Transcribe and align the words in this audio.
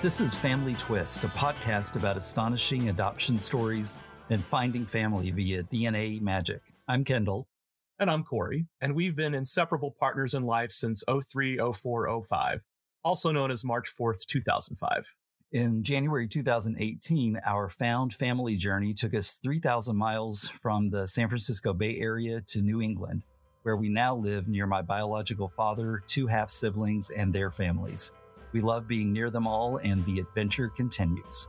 This 0.00 0.20
is 0.20 0.36
Family 0.36 0.74
Twist, 0.74 1.24
a 1.24 1.28
podcast 1.28 1.96
about 1.96 2.16
astonishing 2.16 2.88
adoption 2.88 3.40
stories 3.40 3.96
and 4.30 4.44
finding 4.44 4.86
family 4.86 5.32
via 5.32 5.64
DNA 5.64 6.20
magic. 6.20 6.62
I'm 6.86 7.02
Kendall. 7.02 7.48
And 7.98 8.08
I'm 8.08 8.22
Corey, 8.22 8.66
and 8.80 8.94
we've 8.94 9.16
been 9.16 9.34
inseparable 9.34 9.96
partners 9.98 10.34
in 10.34 10.44
life 10.44 10.70
since 10.70 11.02
03, 11.10 11.58
04, 11.74 12.22
05, 12.22 12.62
also 13.02 13.32
known 13.32 13.50
as 13.50 13.64
March 13.64 13.90
4th, 13.98 14.24
2005. 14.28 15.14
In 15.50 15.82
January 15.82 16.28
2018, 16.28 17.40
our 17.46 17.70
found 17.70 18.12
family 18.12 18.54
journey 18.54 18.92
took 18.92 19.14
us 19.14 19.40
3,000 19.42 19.96
miles 19.96 20.46
from 20.46 20.90
the 20.90 21.06
San 21.06 21.28
Francisco 21.28 21.72
Bay 21.72 21.98
Area 21.98 22.42
to 22.48 22.60
New 22.60 22.82
England, 22.82 23.22
where 23.62 23.74
we 23.74 23.88
now 23.88 24.14
live 24.14 24.46
near 24.46 24.66
my 24.66 24.82
biological 24.82 25.48
father, 25.48 26.02
two 26.06 26.26
half 26.26 26.50
siblings, 26.50 27.08
and 27.08 27.32
their 27.32 27.50
families. 27.50 28.12
We 28.52 28.60
love 28.60 28.86
being 28.86 29.10
near 29.10 29.30
them 29.30 29.46
all, 29.46 29.78
and 29.78 30.04
the 30.04 30.20
adventure 30.20 30.68
continues. 30.68 31.48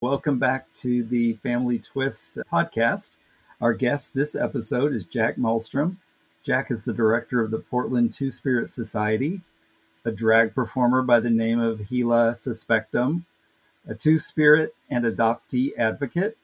Welcome 0.00 0.40
back 0.40 0.72
to 0.74 1.04
the 1.04 1.34
Family 1.34 1.78
Twist 1.78 2.40
podcast. 2.52 3.18
Our 3.60 3.74
guest 3.74 4.14
this 4.14 4.36
episode 4.36 4.92
is 4.92 5.04
Jack 5.04 5.36
Malstrom. 5.36 5.96
Jack 6.44 6.70
is 6.70 6.84
the 6.84 6.92
director 6.92 7.40
of 7.40 7.50
the 7.50 7.58
Portland 7.58 8.12
Two 8.12 8.30
Spirit 8.30 8.70
Society, 8.70 9.40
a 10.04 10.12
drag 10.12 10.54
performer 10.54 11.02
by 11.02 11.18
the 11.18 11.30
name 11.30 11.58
of 11.58 11.88
Gila 11.88 12.34
Suspectum, 12.34 13.24
a 13.84 13.96
two 13.96 14.16
spirit 14.20 14.76
and 14.88 15.04
adoptee 15.04 15.76
advocate, 15.76 16.38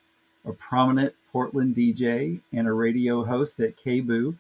a 0.45 0.53
prominent 0.53 1.15
Portland 1.31 1.77
DJ, 1.77 2.41
and 2.53 2.67
a 2.67 2.73
radio 2.73 3.23
host 3.23 3.61
at 3.61 3.77
KBOO, 3.77 4.37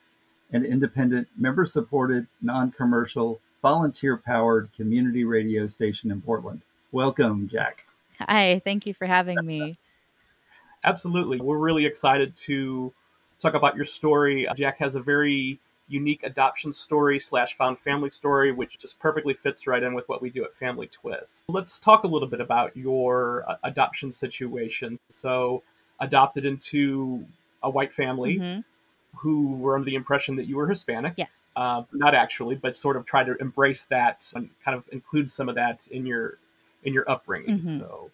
an 0.50 0.64
independent, 0.64 1.28
member 1.38 1.64
supported, 1.64 2.26
non 2.42 2.72
commercial, 2.72 3.38
volunteer 3.62 4.16
powered 4.16 4.72
community 4.72 5.22
radio 5.22 5.66
station 5.66 6.10
in 6.10 6.20
Portland. 6.20 6.62
Welcome, 6.90 7.46
Jack. 7.46 7.86
Hi, 8.18 8.60
thank 8.64 8.84
you 8.84 8.94
for 8.94 9.06
having 9.06 9.46
me. 9.46 9.78
Absolutely. 10.84 11.40
We're 11.40 11.58
really 11.58 11.86
excited 11.86 12.36
to 12.36 12.92
talk 13.38 13.54
about 13.54 13.76
your 13.76 13.84
story. 13.84 14.46
Jack 14.54 14.78
has 14.78 14.94
a 14.94 15.00
very 15.00 15.58
unique 15.88 16.22
adoption 16.22 16.72
story 16.72 17.18
slash 17.18 17.54
found 17.54 17.78
family 17.78 18.10
story, 18.10 18.52
which 18.52 18.78
just 18.78 18.98
perfectly 18.98 19.34
fits 19.34 19.66
right 19.66 19.82
in 19.82 19.94
with 19.94 20.08
what 20.08 20.22
we 20.22 20.30
do 20.30 20.44
at 20.44 20.54
Family 20.54 20.86
Twist. 20.86 21.44
Let's 21.48 21.78
talk 21.78 22.04
a 22.04 22.06
little 22.06 22.28
bit 22.28 22.40
about 22.40 22.76
your 22.76 23.44
uh, 23.48 23.56
adoption 23.64 24.12
situation. 24.12 24.98
So, 25.08 25.62
adopted 26.00 26.44
into 26.44 27.24
a 27.62 27.70
white 27.70 27.92
family 27.92 28.38
mm-hmm. 28.38 28.60
who 29.18 29.54
were 29.54 29.74
under 29.74 29.84
the 29.84 29.94
impression 29.94 30.36
that 30.36 30.46
you 30.46 30.56
were 30.56 30.68
Hispanic. 30.68 31.14
Yes. 31.16 31.52
Uh, 31.56 31.82
not 31.92 32.14
actually, 32.14 32.56
but 32.56 32.76
sort 32.76 32.96
of 32.96 33.04
try 33.04 33.24
to 33.24 33.36
embrace 33.36 33.84
that 33.86 34.30
and 34.34 34.48
kind 34.64 34.76
of 34.76 34.84
include 34.92 35.30
some 35.30 35.48
of 35.48 35.54
that 35.54 35.86
in 35.90 36.06
your 36.06 36.38
in 36.82 36.92
your 36.92 37.08
upbringing. 37.10 37.58
Mm-hmm. 37.58 37.78
So, 37.78 38.10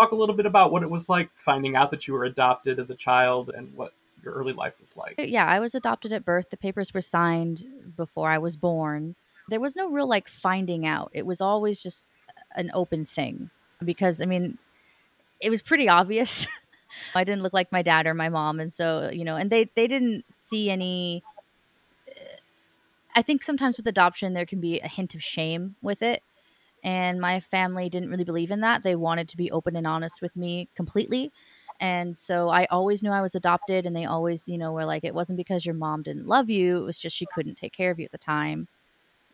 talk 0.00 0.12
a 0.12 0.16
little 0.16 0.34
bit 0.34 0.46
about 0.46 0.72
what 0.72 0.82
it 0.82 0.90
was 0.90 1.08
like 1.08 1.30
finding 1.36 1.76
out 1.76 1.90
that 1.90 2.06
you 2.06 2.14
were 2.14 2.24
adopted 2.24 2.78
as 2.78 2.90
a 2.90 2.94
child 2.94 3.50
and 3.54 3.74
what 3.74 3.92
your 4.22 4.34
early 4.34 4.52
life 4.52 4.80
was 4.80 4.96
like. 4.96 5.14
Yeah, 5.18 5.46
I 5.46 5.60
was 5.60 5.74
adopted 5.74 6.12
at 6.12 6.24
birth. 6.24 6.50
The 6.50 6.56
papers 6.56 6.92
were 6.92 7.00
signed 7.00 7.64
before 7.96 8.30
I 8.30 8.38
was 8.38 8.56
born. 8.56 9.16
There 9.48 9.60
was 9.60 9.76
no 9.76 9.88
real 9.88 10.06
like 10.06 10.28
finding 10.28 10.86
out. 10.86 11.10
It 11.12 11.26
was 11.26 11.40
always 11.40 11.82
just 11.82 12.16
an 12.54 12.70
open 12.74 13.04
thing 13.04 13.50
because 13.84 14.20
I 14.20 14.26
mean, 14.26 14.58
it 15.40 15.50
was 15.50 15.62
pretty 15.62 15.88
obvious 15.88 16.46
I 17.14 17.24
didn't 17.24 17.42
look 17.42 17.52
like 17.52 17.72
my 17.72 17.82
dad 17.82 18.06
or 18.06 18.14
my 18.14 18.28
mom, 18.28 18.60
and 18.60 18.72
so 18.72 19.10
you 19.12 19.24
know, 19.24 19.36
and 19.36 19.50
they 19.50 19.70
they 19.74 19.86
didn't 19.86 20.24
see 20.32 20.70
any. 20.70 21.22
Uh, 22.08 22.36
I 23.14 23.22
think 23.22 23.42
sometimes 23.42 23.76
with 23.76 23.86
adoption 23.86 24.34
there 24.34 24.46
can 24.46 24.60
be 24.60 24.80
a 24.80 24.88
hint 24.88 25.14
of 25.14 25.22
shame 25.22 25.76
with 25.82 26.02
it, 26.02 26.22
and 26.82 27.20
my 27.20 27.40
family 27.40 27.88
didn't 27.88 28.10
really 28.10 28.24
believe 28.24 28.50
in 28.50 28.60
that. 28.60 28.82
They 28.82 28.96
wanted 28.96 29.28
to 29.28 29.36
be 29.36 29.50
open 29.50 29.76
and 29.76 29.86
honest 29.86 30.22
with 30.22 30.36
me 30.36 30.68
completely. 30.74 31.32
And 31.80 32.14
so 32.16 32.50
I 32.50 32.66
always 32.66 33.02
knew 33.02 33.10
I 33.10 33.22
was 33.22 33.34
adopted, 33.34 33.86
and 33.86 33.96
they 33.96 34.04
always, 34.04 34.46
you 34.46 34.58
know, 34.58 34.72
were 34.72 34.84
like, 34.84 35.04
it 35.04 35.14
wasn't 35.14 35.38
because 35.38 35.64
your 35.64 35.74
mom 35.74 36.02
didn't 36.02 36.26
love 36.26 36.50
you, 36.50 36.78
it 36.78 36.84
was 36.84 36.98
just 36.98 37.16
she 37.16 37.26
couldn't 37.34 37.56
take 37.56 37.72
care 37.72 37.90
of 37.90 37.98
you 37.98 38.04
at 38.04 38.12
the 38.12 38.18
time. 38.18 38.68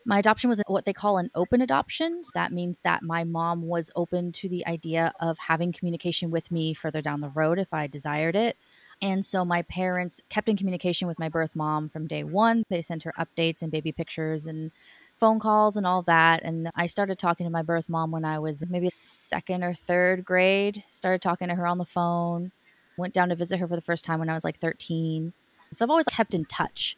My 0.08 0.20
adoption 0.20 0.48
was 0.48 0.62
what 0.68 0.84
they 0.84 0.92
call 0.92 1.18
an 1.18 1.32
open 1.34 1.60
adoption. 1.60 2.22
So 2.22 2.30
that 2.34 2.52
means 2.52 2.78
that 2.84 3.02
my 3.02 3.24
mom 3.24 3.62
was 3.62 3.90
open 3.96 4.30
to 4.32 4.48
the 4.48 4.64
idea 4.64 5.12
of 5.18 5.36
having 5.36 5.72
communication 5.72 6.30
with 6.30 6.52
me 6.52 6.74
further 6.74 7.02
down 7.02 7.20
the 7.20 7.28
road 7.30 7.58
if 7.58 7.74
I 7.74 7.88
desired 7.88 8.36
it. 8.36 8.56
And 9.02 9.24
so 9.24 9.44
my 9.44 9.62
parents 9.62 10.20
kept 10.28 10.48
in 10.48 10.56
communication 10.56 11.08
with 11.08 11.18
my 11.18 11.28
birth 11.28 11.56
mom 11.56 11.88
from 11.88 12.06
day 12.06 12.22
one. 12.22 12.62
They 12.70 12.82
sent 12.82 13.02
her 13.02 13.12
updates 13.18 13.62
and 13.62 13.72
baby 13.72 13.90
pictures 13.90 14.46
and 14.46 14.70
phone 15.18 15.38
calls 15.38 15.76
and 15.76 15.86
all 15.86 16.02
that. 16.02 16.42
And 16.42 16.70
I 16.74 16.86
started 16.86 17.18
talking 17.18 17.46
to 17.46 17.50
my 17.50 17.62
birth 17.62 17.88
mom 17.88 18.10
when 18.10 18.24
I 18.24 18.38
was 18.38 18.62
maybe 18.68 18.88
second 18.90 19.64
or 19.64 19.74
third 19.74 20.24
grade. 20.24 20.84
Started 20.90 21.22
talking 21.22 21.48
to 21.48 21.54
her 21.54 21.66
on 21.66 21.78
the 21.78 21.84
phone. 21.84 22.52
Went 22.96 23.14
down 23.14 23.28
to 23.30 23.36
visit 23.36 23.58
her 23.58 23.68
for 23.68 23.76
the 23.76 23.82
first 23.82 24.04
time 24.04 24.18
when 24.18 24.28
I 24.28 24.34
was 24.34 24.44
like 24.44 24.58
13. 24.58 25.32
So 25.72 25.84
I've 25.84 25.90
always 25.90 26.06
kept 26.06 26.34
in 26.34 26.44
touch 26.44 26.96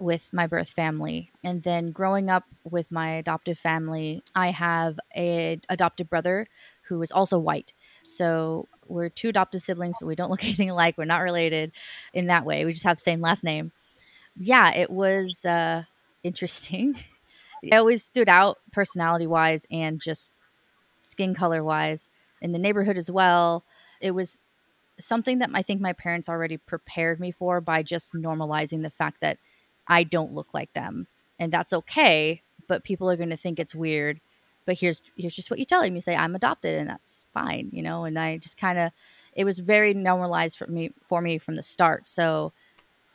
with 0.00 0.32
my 0.32 0.46
birth 0.46 0.70
family 0.70 1.30
and 1.44 1.62
then 1.62 1.92
growing 1.92 2.28
up 2.28 2.44
with 2.64 2.90
my 2.90 3.12
adoptive 3.12 3.56
family 3.56 4.22
i 4.34 4.48
have 4.48 4.98
a 5.16 5.58
adopted 5.68 6.10
brother 6.10 6.48
who 6.88 7.00
is 7.00 7.12
also 7.12 7.38
white 7.38 7.72
so 8.02 8.66
we're 8.88 9.08
two 9.08 9.28
adopted 9.28 9.62
siblings 9.62 9.94
but 10.00 10.06
we 10.06 10.16
don't 10.16 10.30
look 10.32 10.42
anything 10.42 10.68
alike 10.68 10.98
we're 10.98 11.04
not 11.04 11.22
related 11.22 11.70
in 12.12 12.26
that 12.26 12.44
way 12.44 12.64
we 12.64 12.72
just 12.72 12.84
have 12.84 12.96
the 12.96 13.02
same 13.02 13.20
last 13.20 13.44
name 13.44 13.70
yeah 14.36 14.74
it 14.74 14.90
was 14.90 15.44
uh, 15.44 15.84
interesting 16.24 16.96
it 17.72 17.74
always 17.74 18.02
stood 18.02 18.28
out 18.28 18.58
personality 18.72 19.26
wise 19.26 19.66
and 19.70 20.00
just 20.00 20.32
skin 21.02 21.34
color 21.34 21.62
wise 21.62 22.08
in 22.40 22.52
the 22.52 22.58
neighborhood 22.58 22.96
as 22.96 23.10
well 23.10 23.64
it 24.00 24.12
was 24.12 24.42
something 24.98 25.38
that 25.38 25.50
i 25.54 25.62
think 25.62 25.80
my 25.80 25.92
parents 25.92 26.28
already 26.28 26.56
prepared 26.56 27.20
me 27.20 27.30
for 27.30 27.60
by 27.60 27.82
just 27.82 28.14
normalizing 28.14 28.82
the 28.82 28.90
fact 28.90 29.20
that 29.20 29.38
I 29.86 30.04
don't 30.04 30.32
look 30.32 30.54
like 30.54 30.72
them. 30.72 31.06
And 31.38 31.52
that's 31.52 31.72
okay, 31.72 32.42
but 32.68 32.84
people 32.84 33.10
are 33.10 33.16
going 33.16 33.30
to 33.30 33.36
think 33.36 33.58
it's 33.58 33.74
weird. 33.74 34.20
But 34.66 34.78
here's 34.78 35.02
here's 35.16 35.34
just 35.34 35.50
what 35.50 35.58
you 35.58 35.66
tell 35.66 35.82
them. 35.82 35.94
You 35.94 36.00
say 36.00 36.16
I'm 36.16 36.34
adopted 36.34 36.78
and 36.78 36.88
that's 36.88 37.26
fine, 37.34 37.68
you 37.72 37.82
know? 37.82 38.04
And 38.04 38.18
I 38.18 38.38
just 38.38 38.56
kind 38.56 38.78
of 38.78 38.92
it 39.34 39.44
was 39.44 39.58
very 39.58 39.92
normalized 39.92 40.56
for 40.56 40.66
me 40.66 40.92
for 41.06 41.20
me 41.20 41.38
from 41.38 41.56
the 41.56 41.62
start. 41.62 42.08
So 42.08 42.52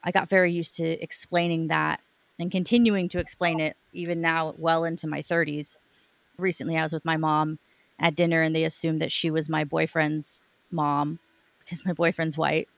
I 0.03 0.11
got 0.11 0.29
very 0.29 0.51
used 0.51 0.75
to 0.75 0.83
explaining 0.83 1.67
that 1.67 2.01
and 2.39 2.51
continuing 2.51 3.09
to 3.09 3.19
explain 3.19 3.59
it 3.59 3.75
even 3.93 4.21
now 4.21 4.53
well 4.57 4.85
into 4.85 5.07
my 5.07 5.21
30s. 5.21 5.75
Recently 6.37 6.77
I 6.77 6.83
was 6.83 6.93
with 6.93 7.05
my 7.05 7.17
mom 7.17 7.59
at 7.99 8.15
dinner 8.15 8.41
and 8.41 8.55
they 8.55 8.63
assumed 8.63 9.01
that 9.01 9.11
she 9.11 9.29
was 9.29 9.49
my 9.49 9.63
boyfriend's 9.63 10.41
mom 10.71 11.19
because 11.59 11.85
my 11.85 11.93
boyfriend's 11.93 12.37
white. 12.37 12.69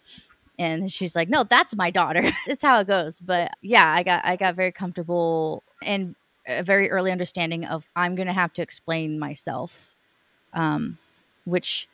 And 0.58 0.92
she's 0.92 1.16
like 1.16 1.30
no 1.30 1.44
that's 1.44 1.76
my 1.76 1.92
daughter. 1.92 2.24
It's 2.48 2.64
how 2.64 2.80
it 2.80 2.88
goes. 2.88 3.20
But 3.20 3.52
yeah 3.62 3.88
i 3.88 4.04
got 4.04 4.26
i 4.26 4.36
got 4.36 4.56
very 4.56 4.72
comfortable 4.72 5.64
and 5.84 6.16
a 6.48 6.64
very 6.64 6.90
early 6.90 7.12
understanding 7.12 7.66
of 7.66 7.88
i'm 7.96 8.16
gonna 8.16 8.34
have 8.34 8.54
to 8.54 8.62
explain 8.62 9.20
myself 9.20 9.96
um, 10.54 10.98
which 11.46 11.88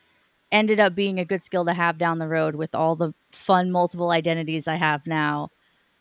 ended 0.50 0.80
up 0.80 0.94
being 0.94 1.18
a 1.20 1.24
good 1.24 1.42
skill 1.42 1.64
to 1.66 1.74
have 1.74 1.98
down 1.98 2.18
the 2.18 2.28
road 2.28 2.54
with 2.54 2.74
all 2.74 2.96
the 2.96 3.12
fun 3.30 3.70
multiple 3.70 4.10
identities 4.10 4.66
i 4.66 4.76
have 4.76 5.06
now 5.06 5.50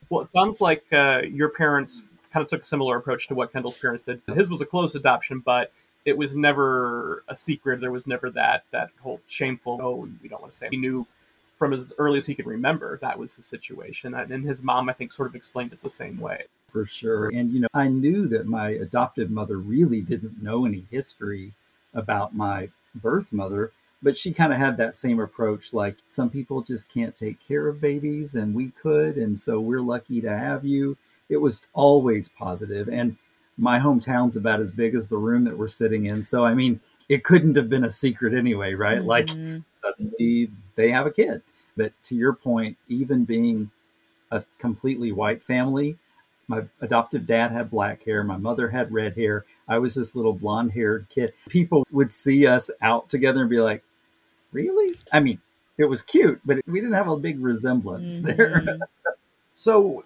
well 0.10 0.22
it 0.22 0.28
sounds 0.28 0.62
like 0.62 0.86
uh, 0.94 1.22
your 1.30 1.50
parents 1.50 2.04
kind 2.32 2.44
of 2.44 2.50
took 2.50 2.62
a 2.62 2.66
similar 2.66 2.98
approach 2.98 3.28
to 3.28 3.36
what 3.36 3.52
kendall's 3.52 3.78
parents 3.78 4.06
did 4.06 4.22
his 4.34 4.50
was 4.50 4.62
a 4.62 4.66
closed 4.66 4.96
adoption 4.96 5.40
but 5.40 5.72
it 6.06 6.18
was 6.18 6.36
never 6.36 7.24
a 7.28 7.36
secret 7.36 7.82
there 7.82 7.92
was 7.92 8.08
never 8.08 8.30
that 8.30 8.64
that 8.72 8.90
whole 9.02 9.22
shameful 9.28 9.80
oh 9.82 10.08
we 10.22 10.30
don't 10.30 10.42
want 10.42 10.52
to 10.52 10.58
say 10.58 10.68
he 10.72 10.78
knew 10.78 11.06
from 11.58 11.74
as 11.74 11.92
early 11.98 12.20
as 12.20 12.26
he 12.26 12.36
could 12.36 12.46
remember, 12.46 12.98
that 13.02 13.18
was 13.18 13.36
the 13.36 13.42
situation. 13.42 14.14
And 14.14 14.46
his 14.46 14.64
mom, 14.64 14.90
I 14.90 14.94
think, 14.94 15.12
sort 15.12 15.28
of 15.28 15.36
explained 15.36 15.74
it 15.74 15.82
the 15.82 15.90
same 15.90 16.20
way. 16.20 16.46
For 16.72 16.86
sure. 16.86 17.30
And, 17.30 17.52
you 17.52 17.62
know, 17.62 17.68
I 17.74 17.88
knew 17.88 18.28
that 18.28 18.46
my 18.46 18.70
adoptive 18.70 19.32
mother 19.32 19.58
really 19.58 20.02
didn't 20.02 20.42
know 20.42 20.66
any 20.66 20.86
history 20.92 21.54
about 21.94 22.36
my 22.36 22.70
birth 22.94 23.34
mother, 23.34 23.72
but 24.04 24.18
she 24.18 24.32
kind 24.32 24.54
of 24.54 24.60
had 24.60 24.78
that 24.78 24.96
same 24.96 25.20
approach 25.20 25.74
like 25.74 25.98
some 26.06 26.30
people 26.30 26.62
just 26.62 26.94
can't 26.94 27.16
take 27.16 27.40
care 27.40 27.68
of 27.68 27.82
babies 27.82 28.36
and 28.36 28.54
we 28.54 28.70
could. 28.70 29.18
And 29.18 29.38
so 29.38 29.60
we're 29.60 29.82
lucky 29.82 30.22
to 30.22 30.30
have 30.30 30.64
you. 30.64 30.98
It 31.30 31.38
was 31.38 31.66
always. 31.74 32.30
And 32.40 33.18
my 33.58 33.80
hometown's 33.80 34.38
about 34.38 34.60
as 34.60 34.72
big 34.72 34.94
as 34.94 35.08
the 35.08 35.18
room 35.18 35.44
that 35.46 35.58
we're 35.58 35.68
sitting 35.68 36.06
in. 36.06 36.22
So, 36.22 36.46
I 36.46 36.54
mean, 36.54 36.80
it 37.10 37.24
couldn't 37.24 37.56
have 37.56 37.70
been 37.70 37.86
a 37.86 37.90
secret 37.90 38.34
anyway, 38.34 38.76
right? 38.76 39.00
Mm-hmm. 39.00 39.08
Like 39.08 39.30
suddenly 39.68 40.52
they 40.76 40.92
have 40.92 41.08
a 41.08 41.12
kid. 41.12 41.42
But 41.76 41.92
to 42.06 42.16
your 42.16 42.34
point, 42.34 42.78
even 42.88 43.26
being 43.26 43.72
a 44.32 44.44
completely 44.60 45.12
white 45.12 45.42
family, 45.42 45.98
My 46.48 46.64
adoptive 46.80 47.28
dad 47.28 47.52
had 47.52 47.70
black 47.70 48.04
hair. 48.04 48.24
My 48.24 48.38
mother 48.38 48.70
had 48.70 48.92
red 48.92 49.16
hair. 49.16 49.44
I 49.68 49.80
was 49.80 49.96
this 49.96 50.16
little 50.16 50.34
blonde 50.34 50.72
haired 50.72 51.08
kid. 51.10 51.34
People 51.50 51.84
would 51.92 52.12
see 52.12 52.48
us 52.48 52.72
out 52.82 53.10
together 53.10 53.42
and 53.42 53.50
be 53.50 53.60
like, 53.60 53.84
really? 54.58 54.96
I 55.14 55.20
mean, 55.20 55.40
it 55.78 55.86
was 55.86 56.02
cute, 56.02 56.42
but 56.44 56.60
we 56.68 56.80
didn't 56.80 56.96
have 56.96 57.08
a 57.08 57.18
big 57.18 57.40
resemblance 57.40 58.20
mm-hmm. 58.20 58.26
there. 58.26 58.80
so, 59.52 60.04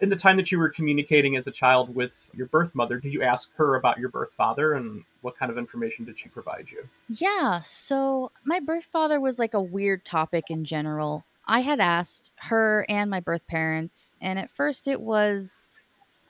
in 0.00 0.10
the 0.10 0.16
time 0.16 0.36
that 0.36 0.52
you 0.52 0.58
were 0.58 0.68
communicating 0.68 1.36
as 1.36 1.48
a 1.48 1.50
child 1.50 1.94
with 1.94 2.30
your 2.32 2.46
birth 2.46 2.74
mother, 2.74 3.00
did 3.00 3.12
you 3.12 3.22
ask 3.22 3.50
her 3.56 3.74
about 3.74 3.98
your 3.98 4.08
birth 4.08 4.32
father 4.32 4.74
and 4.74 5.04
what 5.22 5.36
kind 5.36 5.50
of 5.50 5.58
information 5.58 6.04
did 6.04 6.18
she 6.18 6.28
provide 6.28 6.68
you? 6.70 6.88
Yeah, 7.08 7.60
so 7.62 8.30
my 8.44 8.60
birth 8.60 8.84
father 8.84 9.20
was 9.20 9.38
like 9.38 9.54
a 9.54 9.60
weird 9.60 10.04
topic 10.04 10.44
in 10.50 10.64
general. 10.64 11.24
I 11.48 11.60
had 11.60 11.80
asked 11.80 12.30
her 12.36 12.86
and 12.88 13.10
my 13.10 13.18
birth 13.18 13.46
parents, 13.48 14.12
and 14.20 14.38
at 14.38 14.50
first 14.50 14.86
it 14.86 15.00
was 15.00 15.74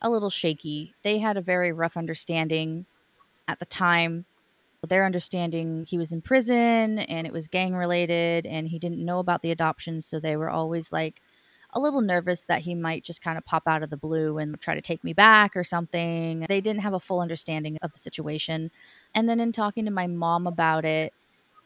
a 0.01 0.09
little 0.09 0.31
shaky. 0.31 0.95
They 1.03 1.19
had 1.19 1.37
a 1.37 1.43
very 1.43 1.73
rough 1.73 1.97
understanding 1.97 2.87
at 3.47 3.59
the 3.59 3.67
time. 3.67 4.25
Their 4.87 5.05
understanding 5.05 5.85
he 5.89 5.99
was 5.99 6.13
in 6.13 6.23
prison 6.23 7.01
and 7.01 7.27
it 7.27 7.33
was 7.33 7.49
gang 7.49 7.75
related, 7.75 8.47
and 8.47 8.69
he 8.69 8.79
didn't 8.79 9.05
know 9.05 9.19
about 9.19 9.43
the 9.43 9.51
adoption, 9.51 10.01
so 10.01 10.21
they 10.21 10.37
were 10.37 10.51
always 10.51 10.93
like, 10.93 11.21
a 11.75 11.81
little 11.81 12.01
nervous 12.01 12.45
that 12.45 12.63
he 12.63 12.75
might 12.75 13.05
just 13.05 13.23
kind 13.23 13.37
of 13.37 13.45
pop 13.45 13.65
out 13.67 13.83
of 13.83 13.91
the 13.91 13.97
blue 13.97 14.39
and 14.39 14.59
try 14.61 14.75
to 14.75 14.81
take 14.81 15.05
me 15.05 15.13
back 15.13 15.55
or 15.55 15.63
something. 15.63 16.47
They 16.49 16.61
didn't 16.61 16.81
have 16.81 16.95
a 16.95 17.01
full 17.01 17.21
understanding 17.21 17.79
of 17.83 17.93
the 17.93 17.99
situation. 17.99 18.71
And 19.15 19.29
then 19.29 19.39
in 19.39 19.53
talking 19.53 19.85
to 19.85 19.91
my 19.91 20.07
mom 20.07 20.47
about 20.47 20.85
it, 20.85 21.13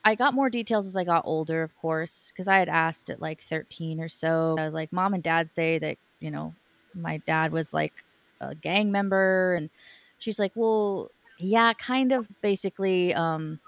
I 0.04 0.16
got 0.16 0.34
more 0.34 0.50
details 0.50 0.86
as 0.86 0.96
I 0.96 1.04
got 1.04 1.22
older, 1.24 1.62
of 1.62 1.76
course, 1.76 2.32
because 2.32 2.48
I 2.48 2.58
had 2.58 2.68
asked 2.68 3.10
at 3.10 3.22
like 3.22 3.40
13 3.40 4.00
or 4.00 4.08
so. 4.08 4.56
I 4.58 4.64
was 4.64 4.74
like, 4.74 4.92
Mom 4.92 5.14
and 5.14 5.22
Dad 5.22 5.48
say 5.48 5.78
that, 5.78 5.98
you 6.18 6.30
know, 6.32 6.54
my 6.94 7.18
dad 7.18 7.52
was 7.52 7.72
like 7.72 8.04
a 8.40 8.56
gang 8.56 8.90
member. 8.90 9.54
And 9.54 9.70
she's 10.18 10.40
like, 10.40 10.52
Well, 10.56 11.12
yeah, 11.38 11.72
kind 11.74 12.12
of 12.12 12.28
basically. 12.40 13.14
Um, 13.14 13.60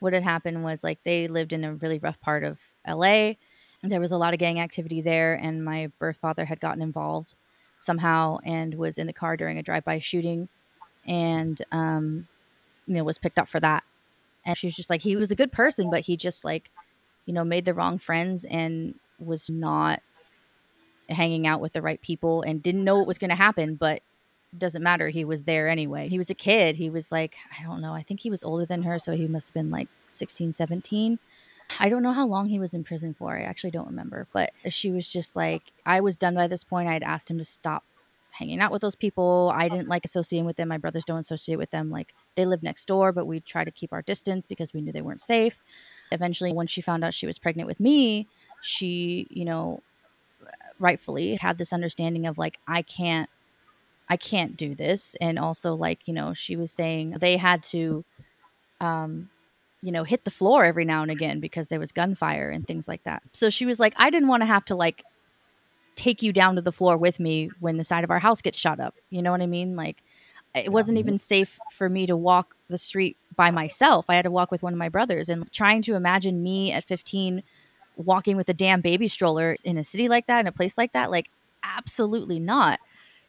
what 0.00 0.14
had 0.14 0.22
happened 0.22 0.64
was 0.64 0.82
like 0.82 0.98
they 1.04 1.28
lived 1.28 1.52
in 1.52 1.62
a 1.62 1.74
really 1.74 1.98
rough 1.98 2.18
part 2.22 2.42
of 2.42 2.58
LA 2.88 3.34
there 3.82 4.00
was 4.00 4.12
a 4.12 4.18
lot 4.18 4.34
of 4.34 4.38
gang 4.38 4.60
activity 4.60 5.00
there, 5.00 5.34
and 5.34 5.64
my 5.64 5.90
birth 5.98 6.18
father 6.18 6.44
had 6.44 6.60
gotten 6.60 6.82
involved 6.82 7.34
somehow 7.78 8.38
and 8.44 8.74
was 8.74 8.98
in 8.98 9.06
the 9.06 9.12
car 9.12 9.36
during 9.36 9.56
a 9.56 9.62
drive-by 9.62 9.98
shooting, 10.00 10.48
and 11.06 11.62
um, 11.72 12.28
you 12.86 12.94
know 12.94 13.04
was 13.04 13.18
picked 13.18 13.38
up 13.38 13.48
for 13.48 13.60
that. 13.60 13.84
And 14.44 14.56
she 14.56 14.66
was 14.66 14.76
just 14.76 14.90
like, 14.90 15.02
he 15.02 15.16
was 15.16 15.30
a 15.30 15.36
good 15.36 15.52
person, 15.52 15.90
but 15.90 16.00
he 16.00 16.16
just 16.16 16.44
like, 16.46 16.70
you 17.26 17.34
know, 17.34 17.44
made 17.44 17.66
the 17.66 17.74
wrong 17.74 17.98
friends 17.98 18.46
and 18.46 18.94
was 19.18 19.50
not 19.50 20.00
hanging 21.10 21.46
out 21.46 21.60
with 21.60 21.74
the 21.74 21.82
right 21.82 22.00
people 22.00 22.40
and 22.42 22.62
didn't 22.62 22.84
know 22.84 22.96
what 22.96 23.06
was 23.06 23.18
going 23.18 23.30
to 23.30 23.36
happen, 23.36 23.74
but 23.74 24.02
doesn't 24.56 24.82
matter. 24.82 25.08
He 25.08 25.24
was 25.24 25.42
there 25.42 25.68
anyway. 25.68 26.08
He 26.08 26.18
was 26.18 26.30
a 26.30 26.34
kid. 26.34 26.76
He 26.76 26.90
was 26.90 27.12
like, 27.12 27.36
I 27.58 27.62
don't 27.62 27.80
know. 27.80 27.94
I 27.94 28.02
think 28.02 28.20
he 28.20 28.30
was 28.30 28.44
older 28.44 28.66
than 28.66 28.82
her. 28.82 28.98
So 28.98 29.16
he 29.16 29.28
must 29.28 29.48
have 29.48 29.54
been 29.54 29.70
like 29.70 29.88
16, 30.06 30.52
17. 30.52 31.18
I 31.78 31.88
don't 31.88 32.02
know 32.02 32.12
how 32.12 32.26
long 32.26 32.48
he 32.48 32.58
was 32.58 32.74
in 32.74 32.82
prison 32.82 33.14
for. 33.14 33.36
I 33.36 33.42
actually 33.42 33.70
don't 33.70 33.86
remember. 33.86 34.26
But 34.32 34.52
she 34.68 34.90
was 34.90 35.06
just 35.06 35.36
like, 35.36 35.62
I 35.86 36.00
was 36.00 36.16
done 36.16 36.34
by 36.34 36.48
this 36.48 36.64
point. 36.64 36.88
I 36.88 36.94
had 36.94 37.04
asked 37.04 37.30
him 37.30 37.38
to 37.38 37.44
stop 37.44 37.84
hanging 38.32 38.60
out 38.60 38.72
with 38.72 38.82
those 38.82 38.94
people. 38.94 39.52
I 39.54 39.68
didn't 39.68 39.88
like 39.88 40.04
associating 40.04 40.46
with 40.46 40.56
them. 40.56 40.68
My 40.68 40.78
brothers 40.78 41.04
don't 41.04 41.18
associate 41.18 41.56
with 41.56 41.70
them. 41.70 41.90
Like 41.90 42.14
they 42.34 42.44
live 42.44 42.62
next 42.62 42.86
door, 42.86 43.12
but 43.12 43.26
we 43.26 43.40
try 43.40 43.64
to 43.64 43.70
keep 43.70 43.92
our 43.92 44.02
distance 44.02 44.46
because 44.46 44.72
we 44.72 44.80
knew 44.80 44.92
they 44.92 45.02
weren't 45.02 45.20
safe. 45.20 45.58
Eventually, 46.10 46.52
when 46.52 46.66
she 46.66 46.80
found 46.80 47.04
out 47.04 47.14
she 47.14 47.26
was 47.26 47.38
pregnant 47.38 47.66
with 47.68 47.80
me, 47.80 48.26
she, 48.62 49.26
you 49.30 49.44
know, 49.44 49.80
rightfully 50.78 51.36
had 51.36 51.58
this 51.58 51.72
understanding 51.72 52.26
of 52.26 52.38
like, 52.38 52.58
I 52.66 52.82
can't, 52.82 53.28
I 54.10 54.16
can't 54.16 54.56
do 54.56 54.74
this. 54.74 55.14
And 55.20 55.38
also, 55.38 55.74
like, 55.74 56.06
you 56.06 56.12
know, 56.12 56.34
she 56.34 56.56
was 56.56 56.72
saying 56.72 57.16
they 57.20 57.36
had 57.36 57.62
to, 57.64 58.04
um, 58.80 59.30
you 59.82 59.92
know, 59.92 60.02
hit 60.02 60.24
the 60.24 60.32
floor 60.32 60.64
every 60.64 60.84
now 60.84 61.02
and 61.02 61.12
again 61.12 61.38
because 61.38 61.68
there 61.68 61.78
was 61.78 61.92
gunfire 61.92 62.50
and 62.50 62.66
things 62.66 62.88
like 62.88 63.04
that. 63.04 63.22
So 63.32 63.48
she 63.48 63.64
was 63.64 63.78
like, 63.78 63.94
I 63.96 64.10
didn't 64.10 64.28
want 64.28 64.42
to 64.42 64.46
have 64.46 64.64
to 64.66 64.74
like 64.74 65.04
take 65.94 66.22
you 66.22 66.32
down 66.32 66.56
to 66.56 66.60
the 66.60 66.72
floor 66.72 66.96
with 66.96 67.20
me 67.20 67.50
when 67.60 67.76
the 67.76 67.84
side 67.84 68.02
of 68.02 68.10
our 68.10 68.18
house 68.18 68.42
gets 68.42 68.58
shot 68.58 68.80
up. 68.80 68.96
You 69.10 69.22
know 69.22 69.30
what 69.30 69.42
I 69.42 69.46
mean? 69.46 69.76
Like, 69.76 70.02
it 70.56 70.72
wasn't 70.72 70.98
even 70.98 71.16
safe 71.16 71.60
for 71.70 71.88
me 71.88 72.06
to 72.06 72.16
walk 72.16 72.56
the 72.68 72.78
street 72.78 73.16
by 73.36 73.52
myself. 73.52 74.06
I 74.08 74.16
had 74.16 74.24
to 74.24 74.30
walk 74.32 74.50
with 74.50 74.64
one 74.64 74.72
of 74.72 74.78
my 74.78 74.88
brothers 74.88 75.28
and 75.28 75.50
trying 75.52 75.82
to 75.82 75.94
imagine 75.94 76.42
me 76.42 76.72
at 76.72 76.84
15 76.84 77.44
walking 77.96 78.36
with 78.36 78.48
a 78.48 78.54
damn 78.54 78.80
baby 78.80 79.06
stroller 79.06 79.54
in 79.62 79.78
a 79.78 79.84
city 79.84 80.08
like 80.08 80.26
that 80.26 80.40
in 80.40 80.46
a 80.46 80.52
place 80.52 80.76
like 80.76 80.92
that 80.94 81.10
like 81.10 81.30
absolutely 81.62 82.40
not. 82.40 82.80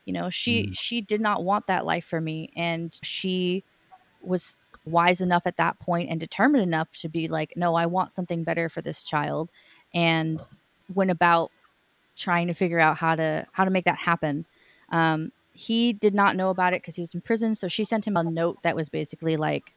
You 0.05 0.13
know, 0.13 0.29
she 0.29 0.67
mm. 0.67 0.77
she 0.77 1.01
did 1.01 1.21
not 1.21 1.43
want 1.43 1.67
that 1.67 1.85
life 1.85 2.05
for 2.05 2.19
me 2.19 2.51
and 2.55 2.97
she 3.01 3.63
was 4.21 4.57
wise 4.85 5.21
enough 5.21 5.45
at 5.45 5.57
that 5.57 5.79
point 5.79 6.09
and 6.09 6.19
determined 6.19 6.63
enough 6.63 6.89
to 6.97 7.09
be 7.09 7.27
like, 7.27 7.53
no, 7.55 7.75
I 7.75 7.85
want 7.85 8.11
something 8.11 8.43
better 8.43 8.69
for 8.69 8.81
this 8.81 9.03
child, 9.03 9.49
and 9.93 10.41
went 10.93 11.11
about 11.11 11.51
trying 12.15 12.47
to 12.47 12.53
figure 12.53 12.79
out 12.79 12.97
how 12.97 13.15
to 13.15 13.45
how 13.51 13.65
to 13.65 13.71
make 13.71 13.85
that 13.85 13.97
happen. 13.97 14.45
Um, 14.89 15.31
he 15.53 15.93
did 15.93 16.13
not 16.13 16.35
know 16.35 16.49
about 16.49 16.73
it 16.73 16.81
because 16.81 16.95
he 16.95 17.01
was 17.01 17.13
in 17.13 17.21
prison, 17.21 17.55
so 17.55 17.67
she 17.67 17.83
sent 17.83 18.07
him 18.07 18.17
a 18.17 18.23
note 18.23 18.61
that 18.63 18.75
was 18.75 18.89
basically 18.89 19.37
like, 19.37 19.73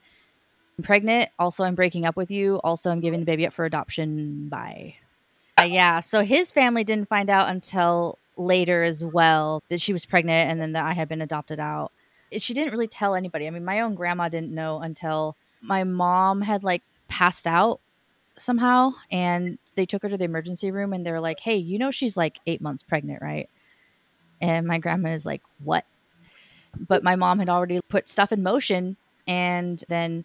"I'm 0.79 0.85
pregnant. 0.85 1.31
Also, 1.39 1.65
I'm 1.65 1.75
breaking 1.75 2.07
up 2.07 2.17
with 2.17 2.31
you. 2.31 2.61
Also, 2.65 2.91
I'm 2.91 3.01
giving 3.01 3.21
the 3.21 3.27
baby 3.27 3.47
up 3.47 3.53
for 3.53 3.65
adoption. 3.65 4.49
Bye." 4.49 4.97
Uh, 5.59 5.65
yeah, 5.65 6.01
so 6.01 6.25
his 6.25 6.51
family 6.51 6.83
didn't 6.83 7.09
find 7.09 7.31
out 7.31 7.49
until 7.49 8.19
later 8.37 8.83
as 8.83 9.05
well 9.05 9.63
that 9.69 9.81
she 9.81 9.93
was 9.93 10.05
pregnant 10.05 10.51
and 10.51 10.61
then 10.61 10.73
that 10.73 10.85
I 10.85 10.93
had 10.93 11.09
been 11.09 11.23
adopted 11.23 11.61
out 11.61 11.93
she 12.39 12.55
didn't 12.55 12.73
really 12.73 12.89
tell 12.89 13.15
anybody. 13.15 13.47
I 13.47 13.51
mean, 13.51 13.65
my 13.65 13.81
own 13.81 13.95
grandma 13.95 14.29
didn't 14.29 14.55
know 14.55 14.81
until 14.81 15.37
my 15.61 15.85
mom 15.85 16.43
had 16.43 16.65
like 16.65 16.83
passed 17.09 17.47
out 17.47 17.81
somehow 18.37 18.93
and 19.11 19.59
they 19.77 19.87
took 19.87 20.03
her 20.03 20.09
to 20.09 20.17
the 20.17 20.25
emergency 20.25 20.71
room 20.71 20.93
and 20.93 21.07
they're 21.07 21.21
like, 21.21 21.41
"Hey, 21.41 21.57
you 21.57 21.79
know 21.79 21.91
she's 21.91 22.17
like 22.17 22.41
8 22.47 22.61
months 22.61 22.83
pregnant, 22.83 23.23
right?" 23.23 23.49
And 24.41 24.67
my 24.67 24.79
grandma 24.79 25.11
is 25.11 25.27
like, 25.27 25.43
"What?" 25.63 25.85
But 26.89 27.05
my 27.05 27.17
mom 27.17 27.39
had 27.39 27.49
already 27.49 27.81
put 27.89 28.09
stuff 28.09 28.33
in 28.33 28.43
motion 28.43 28.97
and 29.27 29.83
then 29.89 30.25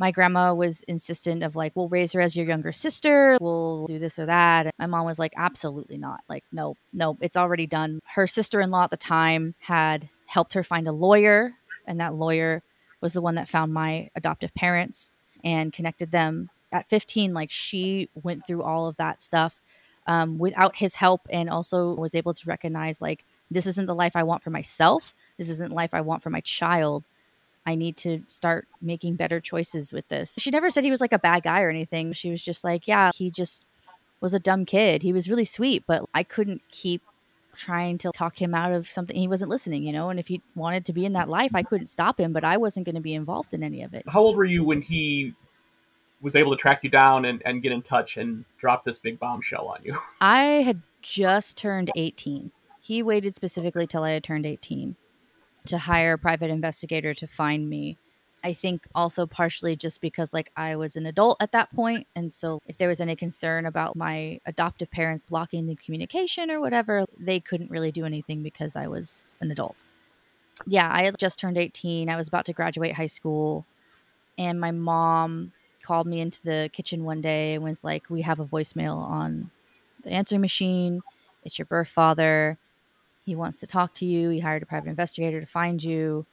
my 0.00 0.10
grandma 0.10 0.54
was 0.54 0.82
insistent 0.84 1.42
of 1.42 1.54
like, 1.54 1.76
we'll 1.76 1.90
raise 1.90 2.12
her 2.12 2.22
as 2.22 2.34
your 2.34 2.46
younger 2.46 2.72
sister. 2.72 3.36
We'll 3.38 3.84
do 3.84 3.98
this 3.98 4.18
or 4.18 4.24
that. 4.24 4.64
And 4.64 4.72
my 4.78 4.86
mom 4.86 5.04
was 5.04 5.18
like, 5.18 5.34
absolutely 5.36 5.98
not. 5.98 6.22
Like, 6.26 6.42
no, 6.50 6.74
no, 6.94 7.18
it's 7.20 7.36
already 7.36 7.66
done. 7.66 8.00
Her 8.06 8.26
sister 8.26 8.62
in 8.62 8.70
law 8.70 8.84
at 8.84 8.90
the 8.90 8.96
time 8.96 9.54
had 9.58 10.08
helped 10.24 10.54
her 10.54 10.64
find 10.64 10.88
a 10.88 10.92
lawyer, 10.92 11.52
and 11.86 12.00
that 12.00 12.14
lawyer 12.14 12.62
was 13.02 13.12
the 13.12 13.20
one 13.20 13.34
that 13.34 13.50
found 13.50 13.74
my 13.74 14.08
adoptive 14.16 14.54
parents 14.54 15.10
and 15.44 15.70
connected 15.70 16.12
them. 16.12 16.48
At 16.72 16.88
15, 16.88 17.34
like 17.34 17.50
she 17.50 18.08
went 18.14 18.46
through 18.46 18.62
all 18.62 18.86
of 18.86 18.96
that 18.96 19.20
stuff 19.20 19.60
um, 20.06 20.38
without 20.38 20.76
his 20.76 20.94
help, 20.94 21.20
and 21.28 21.50
also 21.50 21.92
was 21.94 22.14
able 22.14 22.32
to 22.32 22.48
recognize 22.48 23.02
like 23.02 23.26
this 23.50 23.66
isn't 23.66 23.86
the 23.86 23.94
life 23.94 24.16
I 24.16 24.22
want 24.22 24.42
for 24.42 24.50
myself. 24.50 25.14
This 25.36 25.50
isn't 25.50 25.72
life 25.72 25.92
I 25.92 26.00
want 26.00 26.22
for 26.22 26.30
my 26.30 26.40
child. 26.40 27.04
I 27.70 27.76
need 27.76 27.96
to 27.98 28.24
start 28.26 28.66
making 28.82 29.14
better 29.14 29.40
choices 29.40 29.92
with 29.92 30.08
this. 30.08 30.34
She 30.38 30.50
never 30.50 30.70
said 30.70 30.82
he 30.82 30.90
was 30.90 31.00
like 31.00 31.12
a 31.12 31.20
bad 31.20 31.44
guy 31.44 31.62
or 31.62 31.70
anything. 31.70 32.12
She 32.14 32.28
was 32.28 32.42
just 32.42 32.64
like, 32.64 32.88
yeah, 32.88 33.12
he 33.14 33.30
just 33.30 33.64
was 34.20 34.34
a 34.34 34.40
dumb 34.40 34.64
kid. 34.64 35.04
He 35.04 35.12
was 35.12 35.30
really 35.30 35.44
sweet, 35.44 35.84
but 35.86 36.04
I 36.12 36.24
couldn't 36.24 36.62
keep 36.72 37.00
trying 37.54 37.96
to 37.98 38.10
talk 38.10 38.42
him 38.42 38.56
out 38.56 38.72
of 38.72 38.90
something 38.90 39.14
he 39.14 39.28
wasn't 39.28 39.50
listening, 39.50 39.84
you 39.84 39.92
know. 39.92 40.10
And 40.10 40.18
if 40.18 40.26
he 40.26 40.42
wanted 40.56 40.84
to 40.86 40.92
be 40.92 41.04
in 41.04 41.12
that 41.12 41.28
life, 41.28 41.52
I 41.54 41.62
couldn't 41.62 41.86
stop 41.86 42.18
him, 42.18 42.32
but 42.32 42.42
I 42.42 42.56
wasn't 42.56 42.86
going 42.86 42.96
to 42.96 43.00
be 43.00 43.14
involved 43.14 43.54
in 43.54 43.62
any 43.62 43.82
of 43.82 43.94
it. 43.94 44.02
How 44.08 44.20
old 44.20 44.36
were 44.36 44.44
you 44.44 44.64
when 44.64 44.82
he 44.82 45.34
was 46.20 46.34
able 46.34 46.50
to 46.50 46.56
track 46.56 46.82
you 46.82 46.90
down 46.90 47.24
and, 47.24 47.40
and 47.46 47.62
get 47.62 47.70
in 47.70 47.82
touch 47.82 48.16
and 48.16 48.44
drop 48.58 48.82
this 48.82 48.98
big 48.98 49.20
bombshell 49.20 49.68
on 49.68 49.78
you? 49.84 49.96
I 50.20 50.42
had 50.42 50.82
just 51.02 51.56
turned 51.56 51.92
18. 51.94 52.50
He 52.80 53.00
waited 53.00 53.36
specifically 53.36 53.86
till 53.86 54.02
I 54.02 54.10
had 54.10 54.24
turned 54.24 54.44
18 54.44 54.96
to 55.66 55.78
hire 55.78 56.14
a 56.14 56.18
private 56.18 56.50
investigator 56.50 57.14
to 57.14 57.26
find 57.26 57.68
me 57.68 57.96
I 58.42 58.52
think 58.52 58.86
also 58.94 59.26
partially 59.26 59.76
just 59.76 60.00
because 60.00 60.32
like 60.32 60.50
I 60.56 60.76
was 60.76 60.96
an 60.96 61.06
adult 61.06 61.42
at 61.42 61.52
that 61.52 61.72
point 61.74 62.06
and 62.16 62.32
so 62.32 62.60
if 62.66 62.76
there 62.76 62.88
was 62.88 63.00
any 63.00 63.16
concern 63.16 63.66
about 63.66 63.96
my 63.96 64.40
adoptive 64.46 64.90
parents 64.90 65.26
blocking 65.26 65.66
the 65.66 65.76
communication 65.76 66.50
or 66.50 66.60
whatever, 66.60 67.04
they 67.18 67.40
couldn't 67.40 67.70
really 67.70 67.92
do 67.92 68.04
anything 68.04 68.42
because 68.42 68.76
I 68.76 68.88
was 68.88 69.36
an 69.40 69.50
adult. 69.50 69.84
Yeah, 70.66 70.88
I 70.90 71.04
had 71.04 71.18
just 71.18 71.38
turned 71.38 71.58
18. 71.58 72.08
I 72.08 72.16
was 72.16 72.28
about 72.28 72.44
to 72.46 72.52
graduate 72.52 72.94
high 72.94 73.06
school 73.06 73.66
and 74.38 74.60
my 74.60 74.70
mom 74.70 75.52
called 75.82 76.06
me 76.06 76.20
into 76.20 76.42
the 76.42 76.70
kitchen 76.72 77.04
one 77.04 77.20
day 77.20 77.54
and 77.54 77.64
was 77.64 77.84
like, 77.84 78.10
"We 78.10 78.22
have 78.22 78.40
a 78.40 78.44
voicemail 78.44 78.96
on 78.96 79.50
the 80.02 80.10
answering 80.10 80.40
machine. 80.40 81.02
It's 81.44 81.58
your 81.58 81.66
birth 81.66 81.88
father. 81.88 82.58
He 83.24 83.36
wants 83.36 83.60
to 83.60 83.66
talk 83.66 83.94
to 83.94 84.04
you. 84.06 84.30
He 84.30 84.40
hired 84.40 84.62
a 84.62 84.66
private 84.66 84.88
investigator 84.90 85.40
to 85.40 85.46
find 85.46 85.82
you. 85.82 86.26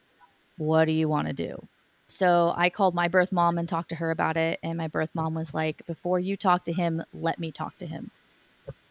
What 0.58 0.86
do 0.86 0.91
you 0.91 1.08
want 1.08 1.27
to 1.27 1.34
do?" 1.34 1.67
So 2.08 2.53
I 2.56 2.70
called 2.70 2.96
my 2.96 3.08
birth 3.10 3.32
mom 3.34 3.58
and 3.58 3.67
talked 3.67 3.89
to 3.89 3.96
her 3.96 4.12
about 4.12 4.38
it. 4.38 4.60
And 4.63 4.77
my 4.77 4.88
birth 4.88 5.12
mom 5.13 5.34
was 5.34 5.53
like, 5.53 5.86
Before 5.88 6.20
you 6.20 6.38
talk 6.38 6.63
to 6.65 6.74
him, 6.74 7.03
let 7.13 7.38
me 7.38 7.51
talk 7.51 7.77
to 7.79 7.86
him. 7.86 8.12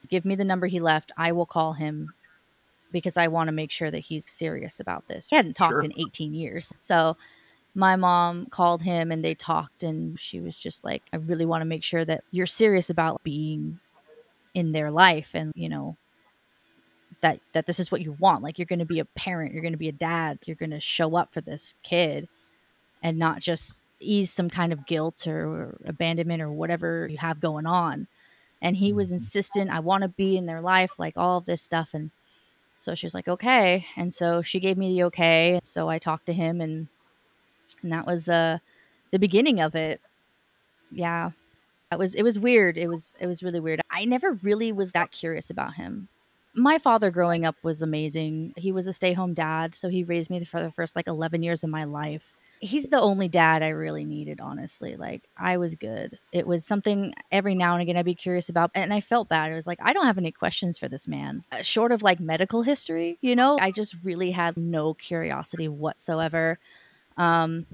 Give 0.08 0.24
me 0.26 0.34
the 0.34 0.44
number 0.44 0.66
he 0.66 0.80
left. 0.80 1.12
I 1.16 1.32
will 1.32 1.46
call 1.46 1.72
him 1.72 2.12
because 2.92 3.16
I 3.16 3.28
want 3.28 3.48
to 3.48 3.52
make 3.52 3.70
sure 3.70 3.90
that 3.90 4.00
he's 4.00 4.26
serious 4.26 4.80
about 4.80 5.08
this. 5.08 5.28
He 5.30 5.36
hadn't 5.36 5.54
talked 5.56 5.72
Sure. 5.72 5.80
in 5.80 5.92
18 5.98 6.34
years. 6.34 6.72
So 6.80 7.16
my 7.74 7.96
mom 7.96 8.46
called 8.46 8.82
him 8.82 9.10
and 9.10 9.24
they 9.24 9.34
talked 9.34 9.82
and 9.82 10.18
she 10.20 10.40
was 10.40 10.56
just 10.58 10.84
like 10.84 11.02
I 11.12 11.16
really 11.16 11.46
want 11.46 11.62
to 11.62 11.66
make 11.66 11.82
sure 11.84 12.04
that 12.04 12.22
you're 12.30 12.46
serious 12.46 12.90
about 12.90 13.22
being 13.22 13.80
in 14.54 14.72
their 14.72 14.90
life 14.90 15.30
and 15.34 15.52
you 15.54 15.68
know 15.68 15.96
that 17.26 17.40
that 17.54 17.66
this 17.66 17.80
is 17.80 17.90
what 17.90 18.00
you 18.02 18.12
want 18.20 18.40
like 18.42 18.56
you're 18.56 18.66
going 18.66 18.78
to 18.78 18.84
be 18.84 19.00
a 19.00 19.04
parent 19.04 19.52
you're 19.52 19.62
going 19.62 19.72
to 19.72 19.78
be 19.78 19.88
a 19.88 19.92
dad 19.92 20.38
you're 20.46 20.54
going 20.54 20.70
to 20.70 20.78
show 20.78 21.16
up 21.16 21.32
for 21.34 21.40
this 21.40 21.74
kid 21.82 22.28
and 23.02 23.18
not 23.18 23.40
just 23.40 23.82
ease 23.98 24.30
some 24.30 24.48
kind 24.48 24.72
of 24.72 24.86
guilt 24.86 25.26
or, 25.26 25.76
abandonment 25.86 26.40
or 26.42 26.52
whatever 26.52 27.08
you 27.08 27.16
have 27.18 27.40
going 27.40 27.66
on. 27.66 28.06
And 28.62 28.76
he 28.76 28.92
was 28.92 29.08
Mhm. 29.08 29.14
insistent 29.14 29.70
i 29.70 29.80
want 29.80 30.02
to 30.02 30.08
be 30.08 30.36
in 30.36 30.46
their 30.46 30.60
life 30.60 30.98
like 30.98 31.14
all 31.16 31.38
of 31.38 31.46
this 31.46 31.62
stuff 31.62 31.94
and 31.94 32.10
so 32.78 32.94
she 32.94 33.06
was 33.06 33.14
like 33.14 33.26
okay. 33.28 33.86
And 33.96 34.12
so 34.12 34.42
she 34.42 34.60
gave 34.60 34.76
me 34.78 34.94
the 34.94 35.04
okay 35.04 35.60
so 35.64 35.88
i 35.88 35.98
talked 35.98 36.26
to 36.26 36.32
him 36.32 36.60
and 36.60 36.86
and 37.82 37.90
that 37.92 38.06
was 38.06 38.28
uh 38.28 38.58
the 39.10 39.18
beginning 39.18 39.60
of 39.60 39.74
it. 39.74 40.00
Yeah. 40.92 41.32
It 41.92 41.98
was 41.98 42.14
it 42.14 42.22
was 42.22 42.38
weird 42.38 42.78
it 42.78 42.88
was 42.88 43.14
it 43.20 43.26
was 43.26 43.42
really 43.42 43.60
weird. 43.60 43.80
I 43.90 44.04
never 44.04 44.34
really 44.34 44.70
was 44.72 44.92
that 44.92 45.10
curious 45.10 45.50
about 45.50 45.74
him 45.74 46.08
my 46.56 46.78
father 46.78 47.10
growing 47.10 47.44
up 47.44 47.54
was 47.62 47.82
amazing. 47.82 48.54
He 48.56 48.72
was 48.72 48.86
a 48.86 48.92
stay-home 48.92 49.34
dad 49.34 49.74
so 49.74 49.88
he 49.88 50.04
raised 50.04 50.30
me 50.30 50.42
for 50.44 50.62
the 50.62 50.70
first 50.72 50.96
like 50.96 51.06
11 51.06 51.42
years 51.42 51.62
of 51.62 51.70
my 51.70 51.84
life. 51.84 52.32
He's 52.58 52.86
the 52.88 53.00
only 53.00 53.28
dad 53.28 53.62
i 53.62 53.68
really 53.68 54.04
needed 54.04 54.40
honestly 54.40 54.96
like 54.96 55.28
i 55.36 55.58
was 55.58 55.74
good. 55.74 56.18
It 56.32 56.46
was 56.46 56.64
something 56.64 57.12
every 57.30 57.54
now 57.54 57.74
and 57.74 57.82
again 57.82 57.96
i'd 57.98 58.06
be 58.06 58.14
curious 58.14 58.48
about 58.48 58.70
and 58.74 58.92
i 58.94 59.00
felt 59.00 59.28
bad. 59.28 59.52
It 59.52 59.54
was 59.54 59.66
like 59.66 59.78
i 59.82 59.92
don't 59.92 60.06
have 60.06 60.18
any 60.18 60.32
questions 60.32 60.78
for 60.78 60.88
this 60.88 61.06
man. 61.06 61.44
Uh, 61.52 61.62
short 61.62 61.92
of 61.92 62.02
like 62.02 62.18
medical 62.18 62.62
history 62.62 63.18
you 63.20 63.36
know 63.36 63.58
i 63.60 63.70
just 63.70 63.94
really 64.02 64.30
had 64.30 64.56
no 64.56 64.94
curiosity 64.94 65.68
whatsoever 65.68 66.58
um 67.18 67.66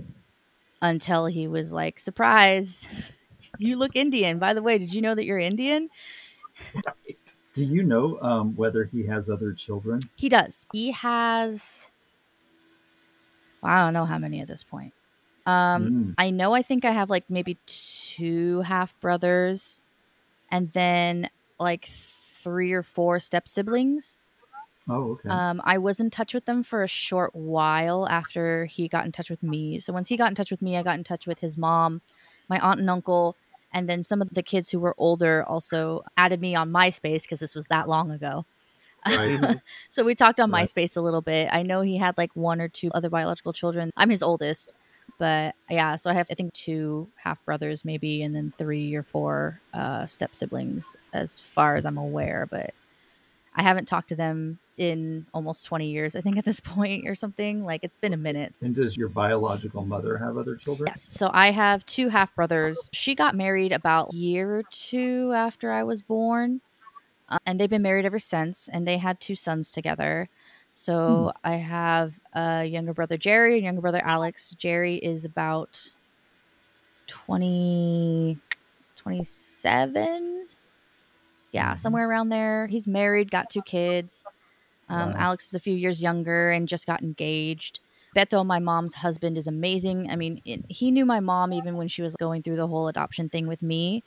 until 0.81 1.27
he 1.27 1.47
was 1.47 1.73
like 1.73 2.01
surprise 2.01 2.89
you 3.59 3.77
look 3.77 3.95
indian. 3.95 4.39
By 4.41 4.55
the 4.55 4.63
way 4.63 4.79
did 4.79 4.93
you 4.93 5.01
know 5.01 5.15
that 5.15 5.25
you're 5.25 5.39
indian. 5.39 5.89
Do 7.55 7.65
you 7.65 7.83
know 7.83 8.19
um, 8.23 8.57
whether 8.57 8.85
he 8.85 9.05
has 9.07 9.29
other 9.29 9.53
children? 9.53 10.01
He 10.17 10.29
does. 10.29 10.67
He 10.73 10.93
has. 10.93 11.91
Well, 13.63 13.73
I 13.73 13.85
don't 13.85 13.93
know 13.95 14.07
how 14.07 14.19
many 14.19 14.41
at 14.41 14.49
this 14.49 14.65
point. 14.65 14.95
Um, 15.45 15.91
Mm. 15.91 16.15
I 16.19 16.31
know. 16.31 16.55
I 16.55 16.63
think 16.63 16.85
I 16.85 16.93
have 16.93 17.11
like 17.11 17.25
maybe 17.29 17.59
two 17.67 18.61
half 18.61 18.99
brothers, 19.01 19.83
and 20.51 20.71
then 20.73 21.29
like 21.59 21.87
three 21.87 22.73
or 22.73 22.83
four 22.83 23.19
step 23.19 23.47
siblings. 23.49 24.19
Oh, 24.89 25.13
okay. 25.13 25.29
Um, 25.29 25.61
I 25.65 25.79
was 25.79 26.01
in 26.01 26.11
touch 26.11 26.35
with 26.35 26.45
them 26.45 26.63
for 26.63 26.83
a 26.83 26.89
short 26.89 27.35
while 27.35 28.09
after 28.09 28.65
he 28.67 28.89
got 28.89 29.05
in 29.05 29.13
touch 29.13 29.31
with 29.31 29.43
me. 29.43 29.79
So 29.79 29.93
once 29.93 30.09
he 30.09 30.17
got 30.17 30.29
in 30.31 30.35
touch 30.35 30.51
with 30.51 30.63
me, 30.63 30.77
I 30.77 30.83
got 30.83 30.99
in 30.99 31.05
touch 31.05 31.27
with 31.27 31.39
his 31.39 31.57
mom, 31.57 32.03
my 32.49 32.59
aunt 32.59 32.81
and 32.81 32.91
uncle, 32.91 33.37
and 33.73 33.89
then 33.89 34.03
some 34.03 34.23
of 34.23 34.31
the 34.31 34.43
kids 34.43 34.71
who 34.71 34.81
were 34.81 34.95
older 34.99 35.45
also 35.45 36.03
added 36.17 36.41
me 36.41 36.55
on 36.55 36.71
MySpace 36.73 37.23
because 37.23 37.41
this 37.41 37.55
was 37.55 37.67
that 37.67 37.89
long 37.89 38.11
ago. 38.11 38.45
Right. 39.07 39.59
so 39.89 40.05
we 40.05 40.15
talked 40.15 40.41
on 40.41 40.51
Right. 40.51 40.67
MySpace 40.67 40.97
a 40.97 41.01
little 41.01 41.23
bit. 41.23 41.49
I 41.53 41.63
know 41.63 41.81
he 41.81 41.97
had 41.97 42.17
like 42.19 42.31
one 42.35 42.61
or 42.61 42.69
two 42.69 42.91
other 42.93 43.11
biological 43.11 43.53
children. 43.53 43.91
I'm 43.97 44.11
his 44.11 44.23
oldest, 44.23 44.75
but 45.19 45.55
yeah, 45.71 45.97
so 45.97 46.11
I 46.11 46.15
have 46.15 46.29
I 46.31 46.35
think 46.35 46.53
two 46.53 47.09
half 47.17 47.45
brothers 47.45 47.85
maybe, 47.85 48.23
and 48.23 48.35
then 48.35 48.53
three 48.59 48.95
or 48.95 49.03
four 49.03 49.61
uh, 49.75 50.07
step 50.07 50.35
siblings 50.35 50.97
as 51.13 51.41
far 51.41 51.77
as 51.77 51.85
I'm 51.85 51.99
aware. 51.99 52.47
But 52.51 52.75
I 53.55 53.63
haven't 53.63 53.87
talked 53.87 54.09
to 54.09 54.17
them 54.17 54.59
in 54.77 55.27
almost 55.35 55.67
20 55.67 55.91
years. 55.91 56.17
I 56.17 56.21
think 56.21 56.39
at 56.39 56.45
this 56.45 56.61
point 56.75 57.09
or 57.09 57.15
something. 57.15 57.65
Like 57.65 57.85
it's 57.85 57.97
been 57.97 58.13
a 58.13 58.19
minute. 58.19 58.57
and 58.61 58.75
does 58.75 58.97
your 58.97 59.09
biological 59.09 59.85
mother 59.85 60.17
have 60.19 60.37
other 60.37 60.57
children? 60.57 60.89
Yes. 60.89 61.03
So 61.03 61.31
I 61.33 61.51
have 61.51 61.85
two 61.87 62.09
half 62.09 62.35
brothers. 62.35 62.89
She 62.93 63.15
got 63.15 63.35
married 63.35 63.73
about 63.73 64.13
a 64.13 64.17
year 64.17 64.57
or 64.59 64.63
two 64.71 65.33
after 65.35 65.71
I 65.71 65.83
was 65.85 66.03
born. 66.03 66.61
Uh, 67.29 67.39
and 67.47 67.59
they've 67.61 67.71
been 67.71 67.83
married 67.83 68.05
ever 68.05 68.19
since. 68.19 68.69
And 68.69 68.87
they 68.87 68.99
had 68.99 69.21
two 69.21 69.35
sons 69.35 69.71
together. 69.71 70.29
So 70.73 71.33
I 71.45 71.57
have 71.57 72.19
a 72.33 72.65
younger 72.65 72.95
brother, 72.95 73.19
Jerry, 73.19 73.57
and 73.57 73.65
younger 73.65 73.83
brother, 73.83 74.01
Alex. 74.05 74.55
Jerry 74.59 74.97
is 74.97 75.27
about 75.27 75.91
20, 77.09 78.39
27. 78.97 80.47
Yeah, 81.53 81.75
Mhm. 81.75 81.79
somewhere 81.79 82.09
around 82.09 82.31
there. 82.31 82.67
He's 82.67 82.87
married, 82.87 83.31
got 83.31 83.51
two 83.51 83.63
kids. 83.63 84.25
Um, 84.89 85.13
Wow. 85.13 85.17
Alex 85.19 85.47
is 85.49 85.55
a 85.55 85.61
few 85.61 85.75
years 85.75 86.03
younger 86.03 86.51
and 86.51 86.69
just 86.69 86.87
got 86.87 87.03
engaged. 87.03 87.81
Beto, 88.17 88.45
my 88.45 88.59
mom's 88.59 88.95
husband, 88.95 89.39
is 89.39 89.47
amazing. 89.47 90.11
I 90.11 90.17
mean, 90.17 90.41
it, 90.45 90.65
he 90.69 90.91
knew 90.91 91.07
my 91.07 91.21
mom 91.21 91.53
even 91.53 91.77
when 91.77 91.89
she 91.89 92.03
was 92.03 92.15
going 92.17 92.43
through 92.43 92.57
the 92.57 92.67
whole 92.67 92.89
adoption 92.89 93.29
thing 93.31 93.47
with 93.47 93.63
me. 93.63 94.03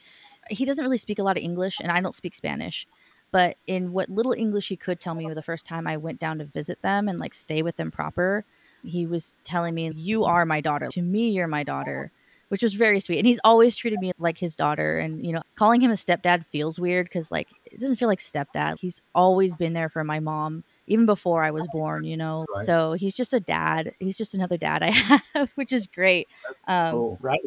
He 0.50 0.66
doesn't 0.66 0.84
really 0.84 0.98
speak 1.00 1.18
a 1.18 1.24
lot 1.24 1.38
of 1.38 1.44
English, 1.44 1.80
and 1.80 1.92
I 1.92 2.02
don't 2.02 2.14
speak 2.14 2.36
Spanish. 2.36 2.88
But 3.32 3.58
in 3.66 3.94
what 3.94 4.10
little 4.10 4.34
English 4.34 4.70
he 4.70 4.76
could 4.78 5.00
tell 5.00 5.16
me 5.16 5.28
the 5.34 5.42
first 5.42 5.66
time 5.66 5.88
I 5.88 5.98
went 5.98 6.20
down 6.20 6.38
to 6.38 6.46
visit 6.46 6.82
them 6.84 7.08
and 7.10 7.20
like 7.20 7.34
stay 7.34 7.62
with 7.64 7.78
them 7.78 7.90
proper, 7.92 8.46
he 8.84 9.08
was 9.08 9.36
telling 9.44 9.74
me, 9.74 9.92
You 9.96 10.24
are 10.24 10.46
my 10.46 10.62
daughter. 10.62 10.88
To 10.90 11.02
me, 11.02 11.30
you're 11.30 11.48
my 11.48 11.64
daughter, 11.64 12.12
which 12.50 12.64
was 12.64 12.74
very 12.74 13.00
sweet. 13.00 13.18
And 13.18 13.28
he's 13.28 13.40
always 13.44 13.76
treated 13.76 14.00
me 14.00 14.12
like 14.18 14.38
his 14.38 14.56
daughter. 14.56 14.98
And, 15.00 15.26
you 15.26 15.34
know, 15.34 15.42
calling 15.56 15.82
him 15.82 15.92
a 15.92 15.96
stepdad 15.96 16.46
feels 16.46 16.80
weird 16.80 17.06
because, 17.08 17.32
like, 17.32 17.48
it 17.66 17.80
doesn't 17.80 17.98
feel 17.98 18.08
like 18.08 18.20
stepdad. 18.20 18.80
He's 18.80 19.02
always 19.14 19.56
been 19.56 19.74
there 19.74 19.90
for 19.90 20.04
my 20.04 20.20
mom, 20.20 20.64
even 20.88 21.06
before 21.06 21.44
I 21.44 21.52
was 21.52 21.68
born, 21.68 22.04
you 22.04 22.18
know? 22.18 22.46
Right. 22.56 22.66
So 22.66 22.94
he's 22.94 23.16
just 23.16 23.34
a 23.34 23.40
dad. 23.40 23.94
He's 24.00 24.18
just 24.18 24.34
another 24.34 24.58
dad 24.58 24.84
I 24.84 24.92
have, 25.34 25.52
which 25.56 25.72
is 25.74 25.88
great. 25.88 26.28
Um, 26.68 26.96
Oh, 26.96 27.18
Right. 27.22 27.42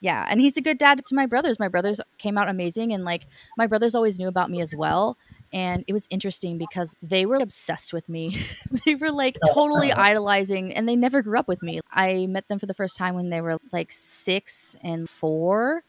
yeah 0.00 0.26
and 0.28 0.40
he's 0.40 0.56
a 0.56 0.60
good 0.60 0.78
dad 0.78 1.00
to 1.06 1.14
my 1.14 1.26
brothers 1.26 1.58
my 1.58 1.68
brothers 1.68 2.00
came 2.18 2.36
out 2.36 2.48
amazing 2.48 2.92
and 2.92 3.04
like 3.04 3.26
my 3.56 3.66
brothers 3.66 3.94
always 3.94 4.18
knew 4.18 4.28
about 4.28 4.50
me 4.50 4.60
as 4.60 4.74
well 4.74 5.16
and 5.52 5.84
it 5.86 5.92
was 5.92 6.06
interesting 6.10 6.58
because 6.58 6.96
they 7.02 7.26
were 7.26 7.36
obsessed 7.36 7.92
with 7.92 8.08
me. 8.08 8.40
They 8.84 8.94
were 8.94 9.10
like 9.10 9.36
oh, 9.48 9.54
totally 9.54 9.92
idolizing 9.92 10.74
and 10.74 10.88
they 10.88 10.96
never 10.96 11.22
grew 11.22 11.38
up 11.38 11.48
with 11.48 11.62
me. 11.62 11.80
I 11.90 12.26
met 12.26 12.46
them 12.48 12.58
for 12.58 12.66
the 12.66 12.74
first 12.74 12.96
time 12.96 13.14
when 13.14 13.30
they 13.30 13.40
were 13.40 13.58
like 13.72 13.90
six 13.90 14.76
and 14.82 15.08
four 15.08 15.82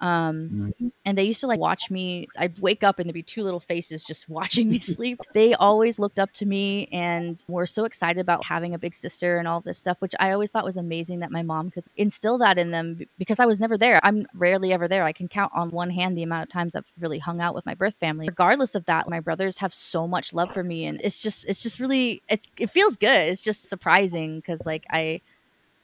um 0.00 0.72
Mhm. 0.80 0.92
and 1.04 1.18
they 1.18 1.24
used 1.24 1.40
to 1.40 1.46
like 1.48 1.58
watch 1.58 1.90
me 1.90 2.28
i'd 2.38 2.58
wake 2.60 2.84
up 2.84 2.98
and 2.98 3.08
there'd 3.08 3.14
be 3.14 3.22
two 3.22 3.42
little 3.42 3.60
faces 3.60 4.04
just 4.04 4.28
watching 4.38 4.70
me 4.70 4.78
sleep. 4.78 5.20
They 5.34 5.54
always 5.54 5.98
looked 5.98 6.18
up 6.18 6.32
to 6.34 6.46
me 6.46 6.88
and 6.92 7.42
were 7.48 7.66
so 7.66 7.84
excited 7.84 8.20
about 8.20 8.44
having 8.44 8.74
a 8.74 8.78
big 8.78 8.94
sister 8.94 9.38
and 9.38 9.48
all 9.48 9.60
this 9.60 9.78
stuff 9.78 9.96
which 10.00 10.14
i 10.20 10.30
always 10.30 10.50
thought 10.52 10.64
was 10.64 10.76
amazing 10.76 11.18
that 11.20 11.30
my 11.32 11.42
mom 11.42 11.70
could 11.70 11.84
instill 11.96 12.38
that 12.38 12.58
in 12.58 12.70
them 12.70 13.00
because 13.18 13.40
i 13.40 13.46
was 13.46 13.58
never 13.60 13.76
there. 13.76 13.98
I'm 14.04 14.26
rarely 14.34 14.72
ever 14.72 14.86
there. 14.86 15.04
I 15.04 15.12
can 15.12 15.28
count 15.28 15.52
on 15.54 15.70
one 15.70 15.90
hand 15.90 16.16
the 16.16 16.22
amount 16.22 16.44
of 16.44 16.52
times 16.52 16.74
i've 16.76 16.90
really 17.00 17.18
hung 17.18 17.40
out 17.40 17.54
with 17.54 17.66
my 17.66 17.74
birth 17.74 17.96
family. 17.98 18.26
Regardless 18.28 18.74
of 18.74 18.84
that 18.86 19.08
my 19.08 19.20
brothers 19.20 19.58
have 19.58 19.74
so 19.74 20.06
much 20.06 20.32
love 20.32 20.52
for 20.52 20.62
me 20.62 20.86
and 20.86 21.00
it's 21.02 21.18
just 21.18 21.44
it's 21.46 21.62
just 21.62 21.80
really 21.80 22.22
it's 22.28 22.46
it 22.58 22.70
feels 22.70 22.96
good. 22.96 23.22
It's 23.30 23.40
just 23.42 23.68
surprising 23.68 24.36
because 24.36 24.64
like 24.66 24.84
i 24.90 25.20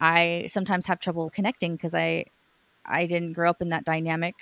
i 0.01 0.47
sometimes 0.49 0.87
have 0.87 0.99
trouble 1.01 1.31
connecting 1.31 1.77
because 1.77 1.95
i 1.95 2.25
I 2.87 3.07
didn't 3.07 3.33
grow 3.33 3.51
up 3.51 3.63
in 3.63 3.69
that 3.71 3.85
dynamic, 3.85 4.35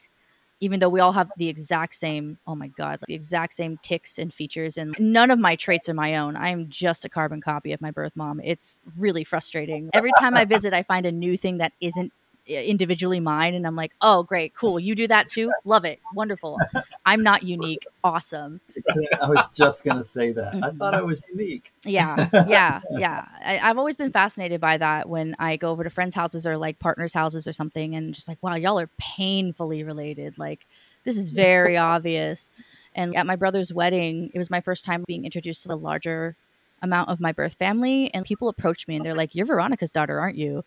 even 0.60 0.80
though 0.80 0.88
we 0.88 1.00
all 1.00 1.12
have 1.12 1.30
the 1.36 1.48
exact 1.48 1.94
same, 1.94 2.38
oh 2.46 2.54
my 2.54 2.68
God, 2.68 3.00
like 3.00 3.06
the 3.06 3.14
exact 3.14 3.54
same 3.54 3.78
tics 3.82 4.18
and 4.18 4.32
features. 4.32 4.76
And 4.76 4.94
none 4.98 5.30
of 5.30 5.38
my 5.38 5.56
traits 5.56 5.88
are 5.88 5.94
my 5.94 6.16
own. 6.16 6.36
I'm 6.36 6.68
just 6.68 7.04
a 7.04 7.08
carbon 7.08 7.40
copy 7.40 7.72
of 7.72 7.80
my 7.80 7.90
birth 7.90 8.16
mom. 8.16 8.40
It's 8.44 8.80
really 8.98 9.24
frustrating. 9.24 9.90
Every 9.92 10.12
time 10.18 10.36
I 10.36 10.44
visit, 10.44 10.72
I 10.72 10.82
find 10.82 11.04
a 11.06 11.12
new 11.12 11.36
thing 11.36 11.58
that 11.58 11.72
isn't 11.80 12.12
eh, 12.48 12.62
individually 12.62 13.20
mine. 13.20 13.54
And 13.54 13.66
I'm 13.66 13.76
like, 13.76 13.92
oh, 14.00 14.22
great, 14.22 14.54
cool. 14.54 14.78
You 14.78 14.94
do 14.94 15.06
that 15.08 15.28
too? 15.28 15.52
Love 15.64 15.84
it. 15.84 16.00
Wonderful. 16.14 16.58
I'm 17.04 17.22
not 17.22 17.42
unique. 17.42 17.86
Awesome. 18.04 18.60
I 19.22 19.28
was 19.28 19.48
just 19.54 19.84
going 19.84 19.96
to 19.96 20.04
say 20.04 20.32
that. 20.32 20.54
I 20.54 20.58
mm-hmm. 20.58 20.78
thought 20.78 20.94
I 20.94 21.02
was 21.02 21.22
unique. 21.30 21.72
Yeah, 21.84 22.28
yeah, 22.48 22.80
yeah. 22.90 23.20
I, 23.44 23.58
I've 23.58 23.78
always 23.78 23.96
been 23.96 24.12
fascinated 24.12 24.60
by 24.60 24.78
that 24.78 25.08
when 25.08 25.36
I 25.38 25.56
go 25.56 25.70
over 25.70 25.84
to 25.84 25.90
friends' 25.90 26.14
houses 26.14 26.46
or 26.46 26.56
like 26.56 26.78
partners' 26.78 27.12
houses 27.12 27.46
or 27.46 27.52
something, 27.52 27.94
and 27.94 28.14
just 28.14 28.28
like, 28.28 28.38
wow, 28.42 28.54
y'all 28.54 28.78
are 28.78 28.90
painfully 28.98 29.84
related. 29.84 30.38
Like, 30.38 30.66
this 31.04 31.16
is 31.16 31.30
very 31.30 31.76
obvious. 31.94 32.50
And 32.94 33.16
at 33.16 33.26
my 33.26 33.36
brother's 33.36 33.72
wedding, 33.72 34.30
it 34.34 34.38
was 34.38 34.50
my 34.50 34.60
first 34.60 34.84
time 34.84 35.04
being 35.06 35.24
introduced 35.24 35.62
to 35.62 35.68
the 35.68 35.76
larger 35.76 36.36
amount 36.82 37.08
of 37.08 37.20
my 37.20 37.32
birth 37.32 37.54
family, 37.54 38.12
and 38.12 38.24
people 38.26 38.48
approached 38.48 38.88
me 38.88 38.96
and 38.96 39.04
they're 39.04 39.14
like, 39.14 39.34
"You're 39.34 39.46
Veronica's 39.46 39.92
daughter, 39.92 40.18
aren't 40.18 40.36
you?" 40.36 40.64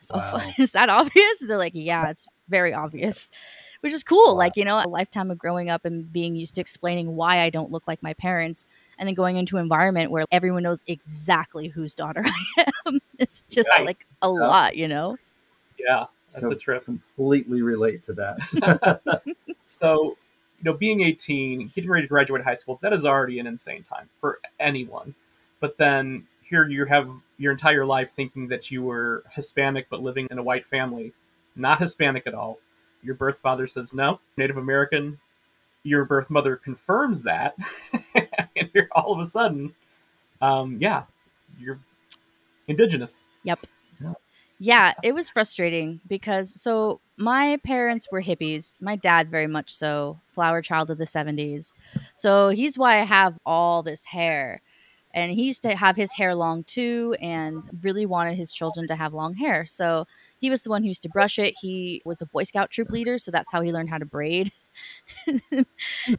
So, 0.00 0.14
oh, 0.14 0.18
Wow. 0.34 0.52
is 0.58 0.72
that 0.72 0.88
obvious? 0.88 1.38
They're 1.40 1.58
like, 1.58 1.72
"Yeah, 1.74 2.08
it's 2.08 2.26
very 2.48 2.72
obvious." 2.72 3.30
Which 3.80 3.92
is 3.92 4.02
cool, 4.02 4.32
Wow. 4.32 4.38
like 4.38 4.56
you 4.56 4.64
know, 4.64 4.76
a 4.76 4.88
lifetime 4.88 5.30
of 5.30 5.38
growing 5.38 5.70
up 5.70 5.84
and 5.84 6.12
being 6.12 6.34
used 6.34 6.56
to 6.56 6.60
explaining 6.60 7.14
why 7.14 7.38
I 7.40 7.50
don't 7.50 7.70
look 7.70 7.86
like 7.86 8.02
my 8.02 8.14
parents, 8.14 8.66
and 8.98 9.06
then 9.06 9.14
going 9.14 9.36
into 9.36 9.56
an 9.56 9.62
environment 9.62 10.10
where 10.10 10.24
everyone 10.32 10.64
knows 10.64 10.82
exactly 10.86 11.68
whose 11.68 11.94
daughter 11.94 12.24
I 12.56 12.64
am. 12.86 13.00
It's 13.18 13.42
just 13.48 13.68
Right. 13.70 13.86
like 13.86 14.06
a 14.22 14.28
lot, 14.28 14.76
you 14.76 14.88
know? 14.88 15.16
Yeah. 15.78 16.06
That's 16.32 16.44
So 16.44 16.50
a 16.52 16.56
trip. 16.56 16.84
Completely 16.84 17.62
relate 17.62 18.02
to 18.04 18.12
that. 18.14 19.22
So 19.62 20.16
you 20.58 20.64
know, 20.64 20.72
being 20.72 21.02
18, 21.02 21.70
getting 21.74 21.90
ready 21.90 22.06
to 22.06 22.08
graduate 22.08 22.42
high 22.42 22.54
school, 22.54 22.78
that 22.82 22.92
is 22.92 23.04
already 23.04 23.38
an 23.38 23.46
insane 23.46 23.84
time 23.84 24.08
for 24.20 24.40
anyone. 24.58 25.14
But 25.60 25.76
then 25.76 26.26
here 26.42 26.66
you 26.66 26.84
have 26.86 27.08
your 27.36 27.52
entire 27.52 27.84
life 27.84 28.10
thinking 28.10 28.48
that 28.48 28.70
you 28.70 28.82
were 28.82 29.24
Hispanic 29.30 29.86
but 29.90 30.02
living 30.02 30.26
in 30.30 30.38
a 30.38 30.42
white 30.42 30.64
family, 30.64 31.12
not 31.54 31.78
Hispanic 31.80 32.26
at 32.26 32.34
all. 32.34 32.58
Your 33.02 33.14
birth 33.14 33.38
father 33.40 33.66
says 33.66 33.92
no, 33.92 34.20
Native 34.36 34.56
American. 34.56 35.18
Your 35.84 36.04
birth 36.04 36.28
mother 36.28 36.56
confirms 36.56 37.22
that, 37.22 37.56
and 38.56 38.70
you're 38.74 38.88
all 38.92 39.12
of 39.12 39.20
a 39.20 39.26
sudden, 39.26 39.74
um, 40.40 40.76
yeah, 40.80 41.04
you're 41.58 41.78
indigenous. 42.66 43.24
Yep. 43.44 43.60
Yeah, 44.60 44.92
it 45.04 45.14
was 45.14 45.30
frustrating 45.30 46.00
because 46.08 46.60
so 46.60 47.00
my 47.16 47.58
parents 47.64 48.08
were 48.10 48.22
hippies. 48.22 48.80
My 48.82 48.96
dad 48.96 49.30
very 49.30 49.46
much 49.46 49.74
so, 49.74 50.18
flower 50.32 50.62
child 50.62 50.90
of 50.90 50.98
the 50.98 51.04
70s. 51.04 51.70
So 52.16 52.48
he's 52.48 52.76
why 52.76 53.00
I 53.00 53.04
have 53.04 53.38
all 53.46 53.84
this 53.84 54.04
hair. 54.04 54.60
And 55.14 55.32
he 55.32 55.44
used 55.44 55.62
to 55.62 55.74
have 55.74 55.96
his 55.96 56.12
hair 56.12 56.34
long 56.34 56.64
too 56.64 57.16
and 57.20 57.68
really 57.82 58.06
wanted 58.06 58.36
his 58.36 58.52
children 58.52 58.86
to 58.88 58.96
have 58.96 59.14
long 59.14 59.34
hair. 59.34 59.66
So 59.66 60.06
he 60.40 60.50
was 60.50 60.62
the 60.62 60.70
one 60.70 60.82
who 60.82 60.88
used 60.88 61.02
to 61.02 61.08
brush 61.08 61.38
it. 61.38 61.54
He 61.60 62.02
was 62.04 62.20
a 62.20 62.26
Boy 62.26 62.44
Scout 62.44 62.70
troop 62.70 62.90
leader, 62.90 63.18
so 63.18 63.30
that's 63.30 63.50
how 63.50 63.62
he 63.62 63.72
learned 63.72 63.90
how 63.90 63.98
to 63.98 64.04
braid. 64.06 64.52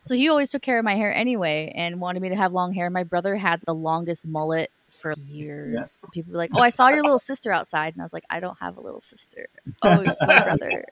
so 0.05 0.15
he 0.15 0.29
always 0.29 0.51
took 0.51 0.61
care 0.61 0.79
of 0.79 0.85
my 0.85 0.95
hair 0.95 1.13
anyway 1.13 1.71
and 1.75 2.01
wanted 2.01 2.21
me 2.21 2.29
to 2.29 2.35
have 2.35 2.51
long 2.51 2.73
hair. 2.73 2.89
My 2.89 3.03
brother 3.03 3.35
had 3.35 3.61
the 3.65 3.73
longest 3.73 4.27
mullet 4.27 4.71
for 4.89 5.13
years. 5.17 6.01
Yeah. 6.03 6.09
People 6.11 6.31
were 6.33 6.37
like, 6.37 6.51
"Oh, 6.55 6.61
I 6.61 6.69
saw 6.69 6.89
your 6.89 7.03
little 7.03 7.19
sister 7.19 7.51
outside," 7.51 7.93
and 7.93 8.01
I 8.01 8.05
was 8.05 8.13
like, 8.13 8.25
"I 8.29 8.39
don't 8.39 8.57
have 8.59 8.77
a 8.77 8.81
little 8.81 9.01
sister. 9.01 9.47
Oh, 9.83 10.03
my 10.03 10.43
brother." 10.43 10.85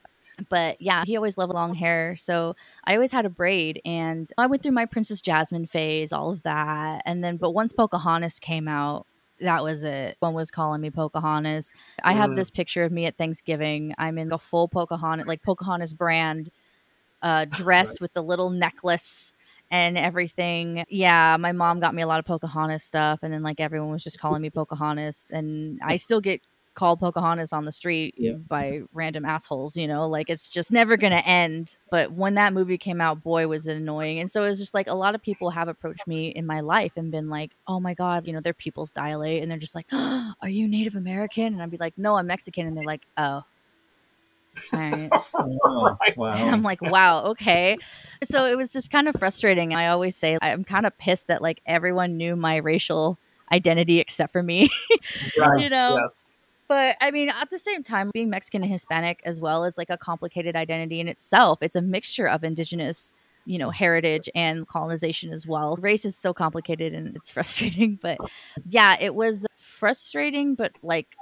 But 0.48 0.80
yeah, 0.80 1.04
he 1.06 1.16
always 1.16 1.36
loved 1.36 1.52
long 1.52 1.74
hair, 1.74 2.14
so 2.16 2.54
I 2.84 2.94
always 2.94 3.12
had 3.12 3.26
a 3.26 3.30
braid, 3.30 3.80
and 3.84 4.30
I 4.38 4.46
went 4.46 4.62
through 4.62 4.72
my 4.72 4.86
Princess 4.86 5.20
Jasmine 5.20 5.66
phase, 5.66 6.12
all 6.12 6.30
of 6.30 6.42
that, 6.44 7.02
and 7.04 7.24
then 7.24 7.36
but 7.36 7.50
once 7.50 7.72
Pocahontas 7.72 8.38
came 8.38 8.68
out, 8.68 9.06
that 9.40 9.64
was 9.64 9.82
it. 9.82 10.16
One 10.20 10.34
was 10.34 10.50
calling 10.50 10.80
me 10.80 10.90
Pocahontas. 10.90 11.72
I 12.02 12.12
have 12.12 12.30
mm. 12.30 12.36
this 12.36 12.50
picture 12.50 12.82
of 12.82 12.92
me 12.92 13.06
at 13.06 13.16
Thanksgiving. 13.16 13.94
I'm 13.98 14.18
in 14.18 14.32
a 14.32 14.38
full 14.38 14.68
Pocahontas, 14.68 15.26
like 15.26 15.42
Pocahontas 15.42 15.94
brand 15.94 16.50
uh, 17.22 17.44
dress 17.46 17.92
right. 17.92 18.00
with 18.00 18.12
the 18.12 18.22
little 18.22 18.50
necklace 18.50 19.32
and 19.70 19.98
everything. 19.98 20.84
Yeah, 20.88 21.36
my 21.38 21.52
mom 21.52 21.80
got 21.80 21.94
me 21.94 22.02
a 22.02 22.06
lot 22.06 22.18
of 22.18 22.24
Pocahontas 22.24 22.84
stuff, 22.84 23.20
and 23.22 23.32
then 23.32 23.42
like 23.42 23.60
everyone 23.60 23.90
was 23.90 24.04
just 24.04 24.20
calling 24.20 24.42
me 24.42 24.50
Pocahontas, 24.50 25.30
and 25.32 25.80
I 25.82 25.96
still 25.96 26.20
get 26.20 26.40
called 26.78 27.00
Pocahontas 27.00 27.52
on 27.52 27.64
the 27.64 27.72
street 27.72 28.14
yeah. 28.16 28.34
by 28.34 28.82
random 28.92 29.24
assholes, 29.24 29.76
you 29.76 29.88
know, 29.88 30.06
like 30.06 30.30
it's 30.30 30.48
just 30.48 30.70
never 30.70 30.96
going 30.96 31.12
to 31.12 31.26
end. 31.26 31.74
But 31.90 32.12
when 32.12 32.34
that 32.34 32.52
movie 32.52 32.78
came 32.78 33.00
out, 33.00 33.20
boy, 33.20 33.48
was 33.48 33.66
it 33.66 33.76
annoying. 33.76 34.20
And 34.20 34.30
so 34.30 34.44
it 34.44 34.48
was 34.48 34.60
just 34.60 34.74
like 34.74 34.86
a 34.86 34.94
lot 34.94 35.16
of 35.16 35.20
people 35.20 35.50
have 35.50 35.66
approached 35.66 36.06
me 36.06 36.28
in 36.28 36.46
my 36.46 36.60
life 36.60 36.92
and 36.94 37.10
been 37.10 37.28
like, 37.28 37.50
oh 37.66 37.80
my 37.80 37.94
God, 37.94 38.28
you 38.28 38.32
know, 38.32 38.40
their 38.40 38.54
peoples 38.54 38.92
dilate. 38.92 39.42
And 39.42 39.50
they're 39.50 39.58
just 39.58 39.74
like, 39.74 39.86
oh, 39.90 40.32
are 40.42 40.48
you 40.48 40.68
Native 40.68 40.94
American? 40.94 41.46
And 41.46 41.60
I'd 41.60 41.70
be 41.70 41.78
like, 41.78 41.98
no, 41.98 42.14
I'm 42.14 42.28
Mexican. 42.28 42.68
And 42.68 42.76
they're 42.76 42.84
like, 42.84 43.06
oh, 43.16 43.42
Right. 44.72 45.08
oh, 45.34 45.96
wow. 46.16 46.32
And 46.32 46.50
I'm 46.50 46.62
like, 46.62 46.82
wow, 46.82 47.24
okay. 47.26 47.76
So 48.24 48.44
it 48.44 48.56
was 48.56 48.72
just 48.72 48.90
kind 48.90 49.08
of 49.08 49.16
frustrating. 49.16 49.74
I 49.74 49.88
always 49.88 50.16
say 50.16 50.38
I'm 50.40 50.64
kind 50.64 50.86
of 50.86 50.96
pissed 50.98 51.28
that 51.28 51.42
like 51.42 51.60
everyone 51.66 52.16
knew 52.16 52.34
my 52.34 52.56
racial 52.56 53.18
identity 53.52 54.00
except 54.00 54.32
for 54.32 54.42
me. 54.42 54.68
right. 55.38 55.60
You 55.60 55.68
know? 55.68 55.98
Yes. 56.02 56.27
But 56.68 56.96
I 57.00 57.10
mean, 57.10 57.30
at 57.30 57.48
the 57.48 57.58
same 57.58 57.82
time, 57.82 58.10
being 58.12 58.28
Mexican 58.28 58.62
and 58.62 58.70
Hispanic 58.70 59.22
as 59.24 59.40
well 59.40 59.64
is 59.64 59.78
like 59.78 59.88
a 59.90 59.96
complicated 59.96 60.54
identity 60.54 61.00
in 61.00 61.08
itself. 61.08 61.62
It's 61.62 61.76
a 61.76 61.82
mixture 61.82 62.28
of 62.28 62.44
indigenous, 62.44 63.14
you 63.46 63.58
know, 63.58 63.70
heritage 63.70 64.28
and 64.34 64.68
colonization 64.68 65.32
as 65.32 65.46
well. 65.46 65.76
Race 65.80 66.04
is 66.04 66.16
so 66.16 66.34
complicated 66.34 66.94
and 66.94 67.16
it's 67.16 67.30
frustrating. 67.32 67.98
But 68.00 68.18
yeah, 68.64 68.96
it 69.00 69.14
was 69.14 69.46
frustrating, 69.56 70.54
but 70.54 70.72
like 70.82 71.16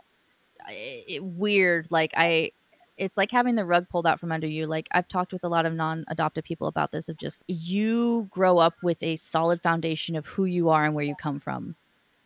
it, 0.68 1.22
weird. 1.22 1.86
Like 1.92 2.12
I, 2.16 2.50
it's 2.96 3.16
like 3.16 3.30
having 3.30 3.54
the 3.54 3.64
rug 3.64 3.88
pulled 3.88 4.06
out 4.06 4.18
from 4.18 4.32
under 4.32 4.48
you. 4.48 4.66
Like 4.66 4.88
I've 4.90 5.06
talked 5.06 5.32
with 5.32 5.44
a 5.44 5.48
lot 5.48 5.64
of 5.64 5.74
non-adopted 5.74 6.44
people 6.44 6.66
about 6.66 6.90
this 6.90 7.08
of 7.08 7.18
just 7.18 7.44
you 7.46 8.26
grow 8.32 8.58
up 8.58 8.74
with 8.82 9.00
a 9.02 9.14
solid 9.16 9.62
foundation 9.62 10.16
of 10.16 10.26
who 10.26 10.44
you 10.44 10.70
are 10.70 10.84
and 10.84 10.94
where 10.94 11.04
you 11.04 11.14
come 11.14 11.38
from. 11.38 11.76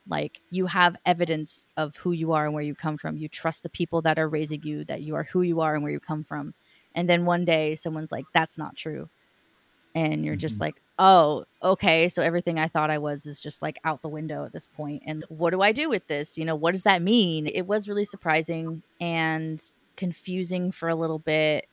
Like 0.08 0.40
you 0.50 0.66
have 0.66 0.96
evidence 1.06 1.66
of 1.76 1.96
who 1.96 2.12
you 2.12 2.32
are 2.32 2.44
and 2.44 2.54
where 2.54 2.62
you 2.62 2.74
come 2.74 2.96
from. 2.96 3.16
You 3.16 3.28
trust 3.28 3.62
the 3.62 3.68
people 3.68 4.02
that 4.02 4.18
are 4.18 4.28
raising 4.28 4.62
you 4.62 4.84
that 4.84 5.02
you 5.02 5.14
are 5.14 5.24
who 5.24 5.42
you 5.42 5.60
are 5.60 5.74
and 5.74 5.82
where 5.82 5.92
you 5.92 6.00
come 6.00 6.24
from. 6.24 6.54
And 6.94 7.08
then 7.08 7.24
one 7.24 7.44
day 7.44 7.74
someone's 7.74 8.12
like 8.12 8.26
that's 8.34 8.58
not 8.58 8.76
true. 8.76 9.08
And 9.94 10.24
you're 10.24 10.36
just 10.36 10.56
mm-hmm. 10.56 10.64
like, 10.64 10.82
"Oh, 10.98 11.44
okay, 11.62 12.08
so 12.08 12.22
everything 12.22 12.58
I 12.58 12.68
thought 12.68 12.90
I 12.90 12.98
was 12.98 13.26
is 13.26 13.40
just 13.40 13.60
like 13.60 13.78
out 13.84 14.02
the 14.02 14.08
window 14.08 14.44
at 14.44 14.52
this 14.52 14.66
point. 14.66 15.02
And 15.04 15.24
what 15.28 15.50
do 15.50 15.62
I 15.62 15.72
do 15.72 15.88
with 15.88 16.06
this? 16.06 16.38
You 16.38 16.44
know, 16.44 16.54
what 16.54 16.72
does 16.72 16.84
that 16.84 17.02
mean?" 17.02 17.46
It 17.46 17.66
was 17.66 17.88
really 17.88 18.04
surprising 18.04 18.82
and 19.00 19.62
confusing 19.96 20.70
for 20.72 20.88
a 20.88 20.94
little 20.94 21.18
bit. 21.18 21.66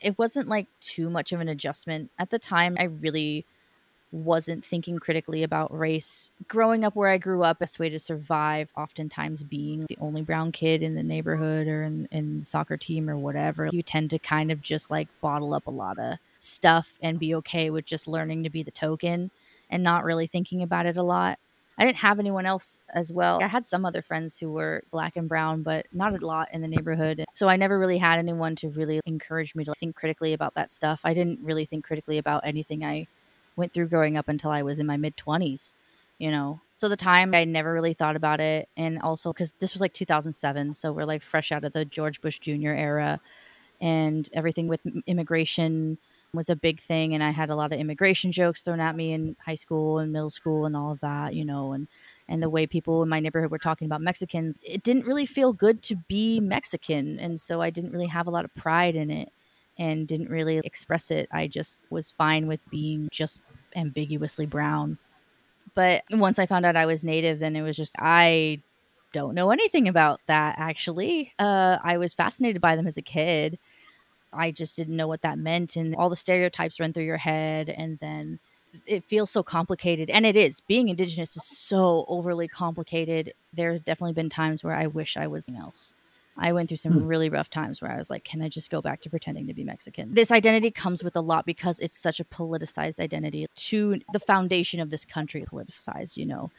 It 0.00 0.18
wasn't 0.18 0.48
like 0.48 0.66
too 0.80 1.10
much 1.10 1.32
of 1.32 1.40
an 1.40 1.48
adjustment. 1.48 2.10
At 2.18 2.30
the 2.30 2.38
time, 2.38 2.76
I 2.78 2.84
really 2.84 3.44
wasn't 4.10 4.64
thinking 4.64 4.98
critically 4.98 5.42
about 5.42 5.76
race. 5.76 6.30
Growing 6.48 6.84
up 6.84 6.96
where 6.96 7.08
I 7.08 7.18
grew 7.18 7.42
up, 7.42 7.58
best 7.58 7.78
way 7.78 7.88
to 7.88 7.98
survive, 7.98 8.72
oftentimes 8.76 9.44
being 9.44 9.86
the 9.88 9.98
only 10.00 10.22
brown 10.22 10.52
kid 10.52 10.82
in 10.82 10.94
the 10.94 11.02
neighborhood 11.02 11.66
or 11.66 11.84
in, 11.84 12.08
in 12.10 12.42
soccer 12.42 12.76
team 12.76 13.10
or 13.10 13.16
whatever, 13.16 13.68
you 13.70 13.82
tend 13.82 14.10
to 14.10 14.18
kind 14.18 14.50
of 14.50 14.62
just 14.62 14.90
like 14.90 15.08
bottle 15.20 15.54
up 15.54 15.66
a 15.66 15.70
lot 15.70 15.98
of 15.98 16.18
stuff 16.38 16.98
and 17.02 17.18
be 17.18 17.34
okay 17.34 17.70
with 17.70 17.84
just 17.84 18.08
learning 18.08 18.44
to 18.44 18.50
be 18.50 18.62
the 18.62 18.70
token 18.70 19.30
and 19.70 19.82
not 19.82 20.04
really 20.04 20.26
thinking 20.26 20.62
about 20.62 20.86
it 20.86 20.96
a 20.96 21.02
lot. 21.02 21.38
I 21.80 21.84
didn't 21.84 21.98
have 21.98 22.18
anyone 22.18 22.44
else 22.44 22.80
as 22.92 23.12
well. 23.12 23.40
I 23.40 23.46
had 23.46 23.64
some 23.64 23.86
other 23.86 24.02
friends 24.02 24.36
who 24.36 24.50
were 24.50 24.82
black 24.90 25.16
and 25.16 25.28
brown, 25.28 25.62
but 25.62 25.86
not 25.92 26.12
a 26.12 26.26
lot 26.26 26.48
in 26.52 26.60
the 26.60 26.66
neighborhood. 26.66 27.24
So 27.34 27.48
I 27.48 27.56
never 27.56 27.78
really 27.78 27.98
had 27.98 28.18
anyone 28.18 28.56
to 28.56 28.68
really 28.68 29.00
encourage 29.06 29.54
me 29.54 29.64
to 29.64 29.72
think 29.74 29.94
critically 29.94 30.32
about 30.32 30.54
that 30.54 30.72
stuff. 30.72 31.02
I 31.04 31.14
didn't 31.14 31.38
really 31.40 31.66
think 31.66 31.84
critically 31.84 32.18
about 32.18 32.42
anything 32.44 32.84
I 32.84 33.06
went 33.58 33.74
through 33.74 33.88
growing 33.88 34.16
up 34.16 34.28
until 34.28 34.50
I 34.50 34.62
was 34.62 34.78
in 34.78 34.86
my 34.86 34.96
mid 34.96 35.16
20s, 35.18 35.72
you 36.18 36.30
know. 36.30 36.60
So 36.76 36.88
the 36.88 36.96
time 36.96 37.34
I 37.34 37.44
never 37.44 37.72
really 37.72 37.92
thought 37.92 38.16
about 38.16 38.40
it. 38.40 38.68
And 38.76 39.00
also 39.00 39.32
because 39.32 39.52
this 39.60 39.74
was 39.74 39.82
like 39.82 39.92
2007. 39.92 40.74
So 40.74 40.92
we're 40.92 41.04
like 41.04 41.22
fresh 41.22 41.52
out 41.52 41.64
of 41.64 41.72
the 41.72 41.84
George 41.84 42.20
Bush 42.20 42.38
Jr. 42.38 42.70
era 42.70 43.20
and 43.80 44.28
everything 44.32 44.68
with 44.68 44.80
immigration 45.06 45.98
was 46.34 46.50
a 46.50 46.56
big 46.56 46.78
thing 46.80 47.14
and 47.14 47.22
I 47.22 47.30
had 47.30 47.48
a 47.48 47.56
lot 47.56 47.72
of 47.72 47.80
immigration 47.80 48.32
jokes 48.32 48.62
thrown 48.62 48.80
at 48.80 48.94
me 48.96 49.12
in 49.12 49.34
high 49.44 49.54
school 49.54 49.98
and 49.98 50.12
middle 50.12 50.30
school 50.30 50.66
and 50.66 50.76
all 50.76 50.92
of 50.92 51.00
that, 51.00 51.34
you 51.34 51.44
know, 51.44 51.72
and 51.72 51.88
and 52.28 52.42
the 52.42 52.50
way 52.50 52.66
people 52.66 53.02
in 53.02 53.08
my 53.08 53.18
neighborhood 53.18 53.50
were 53.50 53.58
talking 53.58 53.86
about 53.86 54.02
Mexicans, 54.02 54.58
it 54.62 54.82
didn't 54.82 55.06
really 55.06 55.24
feel 55.24 55.54
good 55.54 55.82
to 55.84 55.96
be 55.96 56.38
Mexican 56.40 57.18
and 57.18 57.40
so 57.40 57.62
I 57.62 57.70
didn't 57.70 57.92
really 57.92 58.08
have 58.08 58.26
a 58.26 58.30
lot 58.30 58.44
of 58.44 58.54
pride 58.54 58.94
in 58.94 59.10
it 59.10 59.32
and 59.78 60.08
didn't 60.08 60.30
really 60.30 60.58
express 60.64 61.10
it. 61.10 61.28
I 61.32 61.48
just 61.48 61.86
was 61.90 62.10
fine 62.10 62.46
with 62.46 62.60
being 62.70 63.08
just 63.12 63.42
ambiguously 63.76 64.46
brown. 64.46 64.98
But 65.74 66.04
once 66.10 66.38
I 66.38 66.46
found 66.46 66.66
out 66.66 66.76
I 66.76 66.86
was 66.86 67.04
native, 67.04 67.38
then 67.38 67.56
it 67.56 67.62
was 67.62 67.76
just 67.76 67.94
I 67.98 68.62
don't 69.12 69.34
know 69.34 69.50
anything 69.50 69.88
about 69.88 70.20
that 70.26 70.56
actually. 70.58 71.32
Uh, 71.38 71.78
I 71.82 71.98
was 71.98 72.14
fascinated 72.14 72.60
by 72.60 72.76
them 72.76 72.86
as 72.86 72.96
a 72.96 73.02
kid 73.02 73.58
I 74.32 74.50
just 74.50 74.76
didn't 74.76 74.96
know 74.96 75.08
what 75.08 75.22
that 75.22 75.38
meant. 75.38 75.76
And 75.76 75.94
all 75.96 76.10
the 76.10 76.16
stereotypes 76.16 76.80
run 76.80 76.92
through 76.92 77.04
your 77.04 77.16
head. 77.16 77.68
And 77.68 77.98
then 77.98 78.38
it 78.86 79.04
feels 79.04 79.30
so 79.30 79.42
complicated. 79.42 80.10
And 80.10 80.26
it 80.26 80.36
is. 80.36 80.60
Being 80.60 80.88
Indigenous 80.88 81.36
is 81.36 81.44
so 81.44 82.04
overly 82.08 82.48
complicated. 82.48 83.32
There's 83.52 83.80
definitely 83.80 84.14
been 84.14 84.28
times 84.28 84.62
where 84.62 84.74
I 84.74 84.86
wish 84.86 85.16
I 85.16 85.26
was 85.26 85.46
something 85.46 85.62
else. 85.62 85.94
I 86.38 86.52
went 86.52 86.68
through 86.68 86.76
some 86.76 86.92
hmm. 86.92 87.06
really 87.06 87.28
rough 87.28 87.50
times 87.50 87.82
where 87.82 87.90
I 87.90 87.96
was 87.96 88.10
like, 88.10 88.24
can 88.24 88.40
I 88.42 88.48
just 88.48 88.70
go 88.70 88.80
back 88.80 89.00
to 89.02 89.10
pretending 89.10 89.46
to 89.48 89.54
be 89.54 89.64
Mexican? 89.64 90.14
This 90.14 90.30
identity 90.30 90.70
comes 90.70 91.02
with 91.02 91.16
a 91.16 91.20
lot 91.20 91.46
because 91.46 91.78
it's 91.80 91.98
such 91.98 92.20
a 92.20 92.24
politicized 92.24 93.00
identity 93.00 93.46
to 93.54 94.00
the 94.12 94.20
foundation 94.20 94.80
of 94.80 94.90
this 94.90 95.04
country, 95.04 95.44
politicized, 95.50 96.16
you 96.16 96.26
know? 96.26 96.50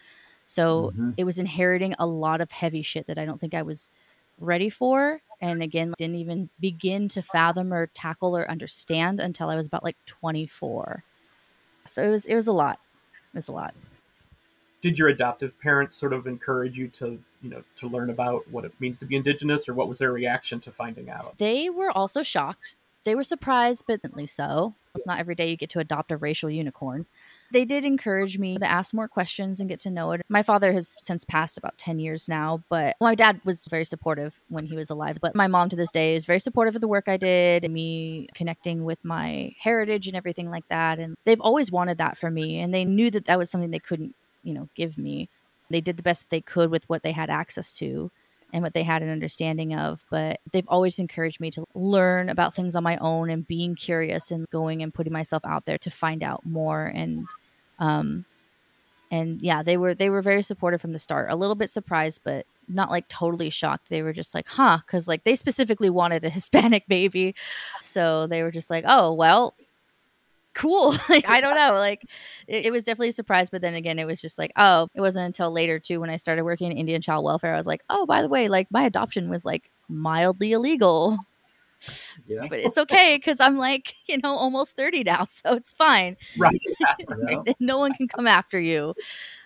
So 0.46 0.92
mm-hmm. 0.92 1.12
it 1.18 1.24
was 1.24 1.38
inheriting 1.38 1.96
a 2.00 2.06
lot 2.06 2.42
of 2.42 2.52
heavy 2.52 2.82
shit 2.82 3.08
that 3.08 3.18
I 3.18 3.26
don't 3.26 3.40
think 3.40 3.54
I 3.54 3.62
was 3.62 3.90
ready 4.40 4.70
for 4.70 5.22
and 5.42 5.62
again 5.62 5.94
didn't 5.98 6.16
even 6.16 6.50
begin 6.60 7.08
to 7.10 7.22
fathom 7.22 7.74
or 7.74 7.88
tackle 7.88 8.38
or 8.38 8.50
understand 8.50 9.20
until 9.20 9.50
I 9.50 9.56
was 9.56 9.68
about 9.68 9.84
like 9.84 9.98
24. 10.06 11.04
So 11.86 12.04
it 12.04 12.10
was 12.10 12.26
it 12.26 12.36
was 12.36 12.48
a 12.48 12.52
lot. 12.52 12.80
It 13.34 13.38
was 13.38 13.48
a 13.48 13.52
lot. 13.52 13.74
Did 14.82 14.98
your 14.98 15.10
adoptive 15.10 15.60
parents 15.60 15.96
sort 15.96 16.14
of 16.14 16.26
encourage 16.26 16.78
you 16.78 16.88
to, 16.90 17.20
you 17.42 17.50
know, 17.50 17.64
to 17.78 17.88
learn 17.88 18.10
about 18.10 18.48
what 18.50 18.66
it 18.66 18.74
means 18.80 18.98
to 19.00 19.06
be 19.06 19.16
indigenous 19.16 19.68
or 19.68 19.74
what 19.74 19.90
was 19.90 20.00
their 20.00 20.12
reaction 20.12 20.60
to 20.62 20.72
finding 20.72 21.10
out? 21.10 21.38
They 21.38 21.70
were 21.70 21.92
also 21.92 22.24
shocked. 22.24 22.76
They 23.04 23.16
were 23.16 23.24
surprised, 23.24 23.86
but 23.88 24.02
so. 24.30 24.76
It's 24.96 25.06
not 25.06 25.20
every 25.20 25.36
day 25.36 25.50
you 25.50 25.58
get 25.58 25.70
to 25.72 25.80
adopt 25.80 26.12
a 26.12 26.18
racial 26.18 26.50
unicorn. 26.50 27.06
they 27.52 27.66
did 27.66 27.86
encourage 27.86 28.38
me 28.38 28.58
to 28.58 28.70
ask 28.70 28.94
more 28.94 29.08
questions 29.08 29.60
and 29.60 29.70
get 29.70 29.80
to 29.82 29.90
know 29.90 30.12
it. 30.12 30.22
My 30.30 30.44
father 30.44 30.74
has 30.74 30.96
since 31.00 31.24
passed 31.24 31.58
about 31.58 31.78
10 31.78 32.00
years 32.00 32.28
now, 32.28 32.64
but 32.70 32.96
my 33.00 33.16
dad 33.16 33.42
was 33.46 33.66
very 33.66 33.86
supportive 33.86 34.40
when 34.50 34.66
he 34.66 34.76
was 34.76 34.90
alive. 34.90 35.18
But 35.22 35.36
my 35.36 35.48
mom 35.48 35.70
to 35.70 35.76
this 35.76 35.92
day 35.92 36.16
is 36.16 36.26
very 36.26 36.40
supportive 36.40 36.76
of 36.76 36.82
the 36.82 36.88
work 36.88 37.08
I 37.08 37.18
did 37.18 37.70
me 37.72 38.28
connecting 38.34 38.84
with 38.84 39.04
my 39.06 39.54
heritage 39.58 40.08
and 40.08 40.16
everything 40.16 40.50
like 40.50 40.68
that. 40.68 41.00
And 41.00 41.16
they've 41.26 41.42
always 41.42 41.72
wanted 41.72 41.98
that 42.00 42.18
for 42.18 42.30
me. 42.30 42.60
And 42.60 42.74
they 42.74 42.86
knew 42.86 43.10
that 43.12 43.26
that 43.26 43.38
was 43.38 43.50
something 43.50 43.72
they 43.72 43.80
couldn't, 43.80 44.16
you 44.44 44.54
know, 44.54 44.70
give 44.76 44.98
me. 44.98 45.30
They 45.70 45.82
did 45.82 45.98
the 45.98 46.04
best 46.04 46.30
they 46.30 46.42
could 46.42 46.72
with 46.72 46.88
what 46.88 47.04
they 47.04 47.12
had 47.12 47.30
access 47.30 47.78
to 47.78 48.12
and 48.52 48.64
what 48.64 48.74
they 48.74 48.84
had 48.84 49.04
an 49.04 49.10
understanding 49.10 49.76
of. 49.76 50.04
But 50.10 50.40
they've 50.52 50.68
always 50.68 51.00
encouraged 51.00 51.40
me 51.40 51.52
to 51.52 51.66
learn 51.76 52.30
about 52.30 52.56
things 52.56 52.76
on 52.76 52.84
my 52.84 52.98
own 52.98 53.30
and 53.30 53.46
being 53.46 53.76
curious 53.76 54.32
and 54.32 54.50
going 54.50 54.82
and 54.82 54.94
putting 54.94 55.14
myself 55.14 55.44
out 55.46 55.66
there 55.66 55.78
to 55.80 55.92
find 55.92 56.24
out 56.24 56.46
more. 56.46 56.86
And, 56.86 57.28
um, 57.78 58.26
and 59.12 59.42
yeah, 59.42 59.64
they 59.64 59.78
were 59.78 59.96
they 59.96 60.10
were 60.10 60.22
very 60.22 60.42
supportive 60.42 60.82
from 60.82 60.92
the 60.92 61.00
start. 61.00 61.32
A 61.32 61.36
little 61.36 61.56
bit 61.56 61.70
surprised, 61.70 62.22
but 62.24 62.46
not 62.68 62.90
like 62.90 63.08
totally 63.08 63.50
shocked. 63.50 63.90
They 63.90 64.04
were 64.04 64.14
just 64.14 64.36
like, 64.36 64.48
huh, 64.48 64.80
because 64.86 65.08
like 65.08 65.24
they 65.24 65.36
specifically 65.36 65.90
wanted 65.90 66.24
a 66.24 66.30
Hispanic 66.40 66.88
baby, 66.88 67.36
so 67.80 68.28
they 68.28 68.44
were 68.44 68.52
just 68.52 68.70
like, 68.70 68.86
oh 68.88 69.14
well, 69.14 69.56
cool. 70.60 70.96
like 71.10 71.28
I 71.28 71.42
don't 71.42 71.56
know. 71.56 71.74
Like 71.74 72.06
it, 72.48 72.68
it, 72.68 72.74
was 72.74 72.84
definitely 72.84 73.10
a 73.10 73.14
surprise, 73.14 73.50
but 73.50 73.62
then 73.62 73.74
again, 73.74 73.98
it 73.98 74.06
was 74.06 74.22
just 74.22 74.38
like, 74.38 74.52
oh, 74.56 74.90
it 74.94 75.02
wasn't 75.02 75.26
until 75.26 75.52
later 75.52 75.80
too 75.80 76.00
when 76.00 76.10
I 76.10 76.18
started 76.18 76.44
working 76.44 76.72
in 76.72 76.78
Indian 76.78 77.02
child 77.02 77.26
welfare. 77.26 77.54
I 77.54 77.58
was 77.58 77.68
like, 77.68 77.84
oh, 77.90 78.06
by 78.06 78.22
the 78.22 78.30
way, 78.30 78.50
like 78.50 78.68
my 78.70 78.84
adoption 78.84 79.30
was 79.30 79.46
like 79.46 79.72
mildly 79.88 80.52
illegal. 80.52 81.18
Yeah. 82.28 82.46
But 82.50 82.60
it's 82.60 82.78
okay 82.78 83.16
because 83.16 83.40
I'm 83.40 83.58
like, 83.58 83.96
you 84.06 84.18
know, 84.18 84.36
almost 84.36 84.76
30 84.76 85.04
now, 85.04 85.24
so 85.24 85.54
it's 85.54 85.72
fine. 85.74 86.18
Right. 86.38 86.54
no 87.60 87.78
one 87.78 87.94
can 87.94 88.10
come 88.10 88.28
after 88.28 88.60
you. 88.60 88.94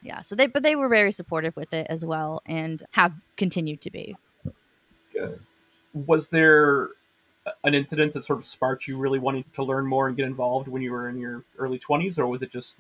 Yeah. 0.02 0.22
So 0.22 0.36
they, 0.36 0.48
but 0.48 0.64
they 0.64 0.76
were 0.76 0.90
very 0.90 1.12
supportive 1.12 1.56
with 1.56 1.74
it 1.74 1.86
as 1.90 2.04
well 2.04 2.42
and 2.46 2.82
have 2.92 3.14
continued 3.38 3.82
to 3.82 3.92
be. 3.92 4.16
Good. 5.14 5.40
Was 5.94 6.30
there 6.30 6.90
an 7.64 7.74
incident 7.74 8.14
that 8.14 8.24
sort 8.24 8.40
of 8.40 8.46
sparked 8.46 8.88
you 8.88 8.98
really 8.98 9.20
wanting 9.20 9.44
to 9.54 9.64
learn 9.64 9.86
more 9.86 10.08
and 10.08 10.16
get 10.16 10.26
involved 10.26 10.68
when 10.68 10.82
you 10.82 10.92
were 10.92 11.10
in 11.10 11.18
your 11.18 11.44
early 11.58 11.80
20s 11.80 12.18
or 12.18 12.28
was 12.28 12.42
it 12.42 12.52
just 12.52 12.78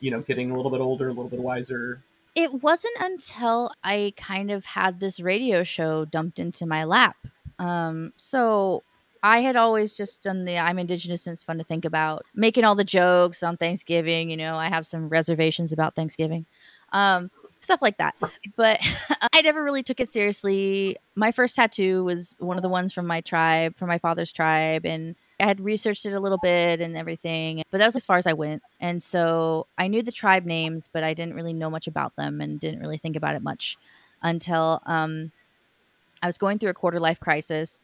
you 0.00 0.10
know 0.10 0.20
getting 0.20 0.50
a 0.50 0.56
little 0.56 0.70
bit 0.70 0.80
older 0.80 1.08
a 1.08 1.12
little 1.12 1.28
bit 1.28 1.40
wiser? 1.40 2.02
It 2.34 2.62
wasn't 2.62 2.96
until 3.00 3.72
i 3.84 4.12
kind 4.16 4.50
of 4.50 4.64
had 4.64 5.00
this 5.00 5.20
radio 5.20 5.64
show 5.64 6.04
dumped 6.04 6.38
into 6.38 6.66
my 6.66 6.84
lap. 6.84 7.16
Um, 7.58 8.12
so 8.16 8.82
i 9.24 9.40
had 9.40 9.54
always 9.54 9.94
just 9.94 10.20
done 10.20 10.44
the 10.44 10.58
i'm 10.58 10.80
indigenous 10.80 11.28
and 11.28 11.34
it's 11.34 11.44
fun 11.44 11.58
to 11.58 11.62
think 11.62 11.84
about 11.84 12.24
making 12.34 12.64
all 12.64 12.74
the 12.74 12.82
jokes 12.82 13.40
on 13.44 13.56
thanksgiving 13.56 14.30
you 14.30 14.36
know 14.36 14.56
i 14.56 14.66
have 14.68 14.84
some 14.84 15.08
reservations 15.08 15.72
about 15.72 15.94
thanksgiving. 15.94 16.44
Um, 16.92 17.30
stuff 17.62 17.80
like 17.80 17.98
that. 17.98 18.14
But 18.56 18.80
I 19.32 19.42
never 19.42 19.62
really 19.62 19.82
took 19.82 20.00
it 20.00 20.08
seriously. 20.08 20.96
My 21.14 21.30
first 21.30 21.56
tattoo 21.56 22.04
was 22.04 22.36
one 22.38 22.56
of 22.56 22.62
the 22.62 22.68
ones 22.68 22.92
from 22.92 23.06
my 23.06 23.20
tribe, 23.20 23.76
from 23.76 23.88
my 23.88 23.98
father's 23.98 24.32
tribe, 24.32 24.84
and 24.84 25.14
I 25.40 25.46
had 25.46 25.60
researched 25.60 26.06
it 26.06 26.12
a 26.12 26.20
little 26.20 26.38
bit 26.38 26.80
and 26.80 26.96
everything, 26.96 27.62
but 27.70 27.78
that 27.78 27.86
was 27.86 27.96
as 27.96 28.06
far 28.06 28.16
as 28.16 28.26
I 28.26 28.32
went. 28.32 28.62
And 28.80 29.02
so 29.02 29.66
I 29.76 29.88
knew 29.88 30.02
the 30.02 30.12
tribe 30.12 30.44
names, 30.44 30.88
but 30.92 31.02
I 31.02 31.14
didn't 31.14 31.34
really 31.34 31.52
know 31.52 31.70
much 31.70 31.88
about 31.88 32.14
them 32.16 32.40
and 32.40 32.60
didn't 32.60 32.80
really 32.80 32.98
think 32.98 33.16
about 33.16 33.34
it 33.34 33.42
much 33.42 33.76
until 34.22 34.80
um, 34.86 35.32
I 36.22 36.26
was 36.26 36.38
going 36.38 36.58
through 36.58 36.70
a 36.70 36.74
quarter 36.74 37.00
life 37.00 37.18
crisis. 37.18 37.82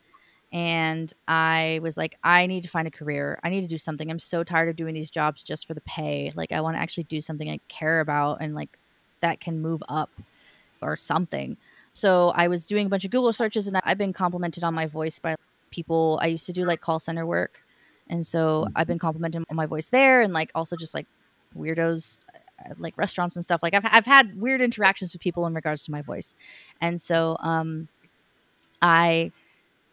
And 0.53 1.13
I 1.27 1.81
was 1.83 1.97
like, 1.97 2.17
I 2.23 2.47
need 2.47 2.63
to 2.63 2.71
find 2.71 2.89
a 2.89 2.93
career. 2.93 3.39
I 3.43 3.51
need 3.51 3.63
to 3.63 3.67
do 3.67 3.77
something. 3.77 4.09
I'm 4.11 4.19
so 4.19 4.45
tired 4.45 4.71
of 4.71 4.77
doing 4.77 4.95
these 4.95 5.11
jobs 5.11 5.43
just 5.43 5.67
for 5.67 5.75
the 5.75 5.83
pay. 5.83 6.33
Like, 6.35 6.53
I 6.53 6.63
want 6.63 6.77
to 6.77 6.81
actually 6.81 7.05
do 7.05 7.21
something 7.21 7.51
I 7.51 7.59
care 7.69 8.01
about 8.01 8.39
and 8.41 8.55
like 8.55 8.79
that 9.21 9.41
can 9.41 9.61
move 9.61 9.83
up 9.89 10.11
or 10.81 10.97
something. 10.97 11.57
So 11.93 12.33
I 12.35 12.49
was 12.49 12.67
doing 12.67 12.87
a 12.87 12.89
bunch 12.89 13.05
of 13.05 13.11
Google 13.11 13.33
searches 13.33 13.67
and 13.67 13.79
I've 13.83 13.99
been 13.99 14.13
complimented 14.13 14.63
on 14.63 14.75
my 14.75 14.87
voice 14.87 15.19
by 15.19 15.37
people. 15.71 16.19
I 16.23 16.29
used 16.29 16.47
to 16.47 16.53
do 16.53 16.65
like 16.65 16.81
call 16.81 17.01
center 17.01 17.27
work. 17.27 17.63
And 18.09 18.25
so 18.25 18.69
I've 18.75 18.87
been 18.87 18.99
complimented 18.99 19.45
on 19.51 19.57
my 19.57 19.67
voice 19.67 19.89
there 19.89 20.23
and 20.23 20.33
like 20.33 20.51
also 20.55 20.77
just 20.77 20.95
like 20.95 21.07
weirdos 21.57 22.21
uh, 22.65 22.75
like 22.79 22.97
restaurants 22.97 23.37
and 23.37 23.45
stuff. 23.45 23.63
Like 23.63 23.75
I've, 23.75 23.85
I've 23.85 24.07
had 24.07 24.41
weird 24.41 24.61
interactions 24.61 25.13
with 25.13 25.21
people 25.21 25.47
in 25.47 25.55
regards 25.55 25.85
to 25.85 25.91
my 25.91 26.03
voice. 26.03 26.35
And 26.81 27.01
so 27.01 27.37
um, 27.41 27.89
I 28.81 29.33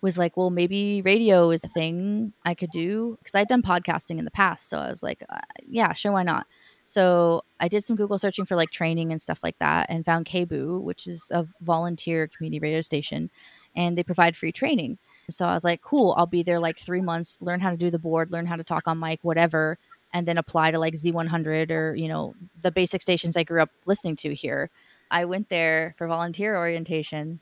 was 0.01 0.17
like, 0.17 0.37
well, 0.37 0.49
maybe 0.49 1.01
radio 1.01 1.49
is 1.51 1.63
a 1.63 1.67
thing 1.67 2.33
I 2.45 2.53
could 2.53 2.71
do 2.71 3.17
because 3.19 3.35
I'd 3.35 3.47
done 3.47 3.61
podcasting 3.61 4.19
in 4.19 4.25
the 4.25 4.31
past. 4.31 4.69
So 4.69 4.77
I 4.77 4.89
was 4.89 5.03
like, 5.03 5.23
uh, 5.29 5.39
yeah, 5.67 5.93
sure, 5.93 6.11
why 6.11 6.23
not? 6.23 6.47
So 6.85 7.43
I 7.59 7.67
did 7.67 7.83
some 7.83 7.95
Google 7.95 8.19
searching 8.19 8.45
for 8.45 8.55
like 8.55 8.69
training 8.69 9.11
and 9.11 9.19
stuff 9.19 9.39
like 9.43 9.57
that 9.59 9.87
and 9.89 10.05
found 10.05 10.27
KBOO, 10.27 10.81
which 10.81 11.07
is 11.07 11.31
a 11.33 11.47
volunteer 11.61 12.27
community 12.27 12.59
radio 12.59 12.81
station, 12.81 13.29
and 13.75 13.97
they 13.97 14.03
provide 14.03 14.35
free 14.35 14.51
training. 14.51 14.97
So 15.29 15.45
I 15.45 15.53
was 15.53 15.63
like, 15.63 15.81
cool, 15.81 16.13
I'll 16.17 16.27
be 16.27 16.43
there 16.43 16.59
like 16.59 16.79
three 16.79 17.01
months, 17.01 17.39
learn 17.41 17.59
how 17.59 17.71
to 17.71 17.77
do 17.77 17.89
the 17.89 17.97
board, 17.97 18.31
learn 18.31 18.45
how 18.45 18.55
to 18.55 18.63
talk 18.63 18.87
on 18.87 18.99
mic, 18.99 19.19
whatever, 19.23 19.79
and 20.13 20.27
then 20.27 20.37
apply 20.37 20.71
to 20.71 20.79
like 20.79 20.93
Z100 20.93 21.71
or, 21.71 21.95
you 21.95 22.07
know, 22.07 22.35
the 22.61 22.71
basic 22.71 23.01
stations 23.01 23.35
I 23.35 23.43
grew 23.43 23.61
up 23.61 23.71
listening 23.85 24.15
to 24.17 24.35
here. 24.35 24.69
I 25.09 25.25
went 25.25 25.49
there 25.49 25.95
for 25.97 26.07
volunteer 26.07 26.55
orientation 26.55 27.39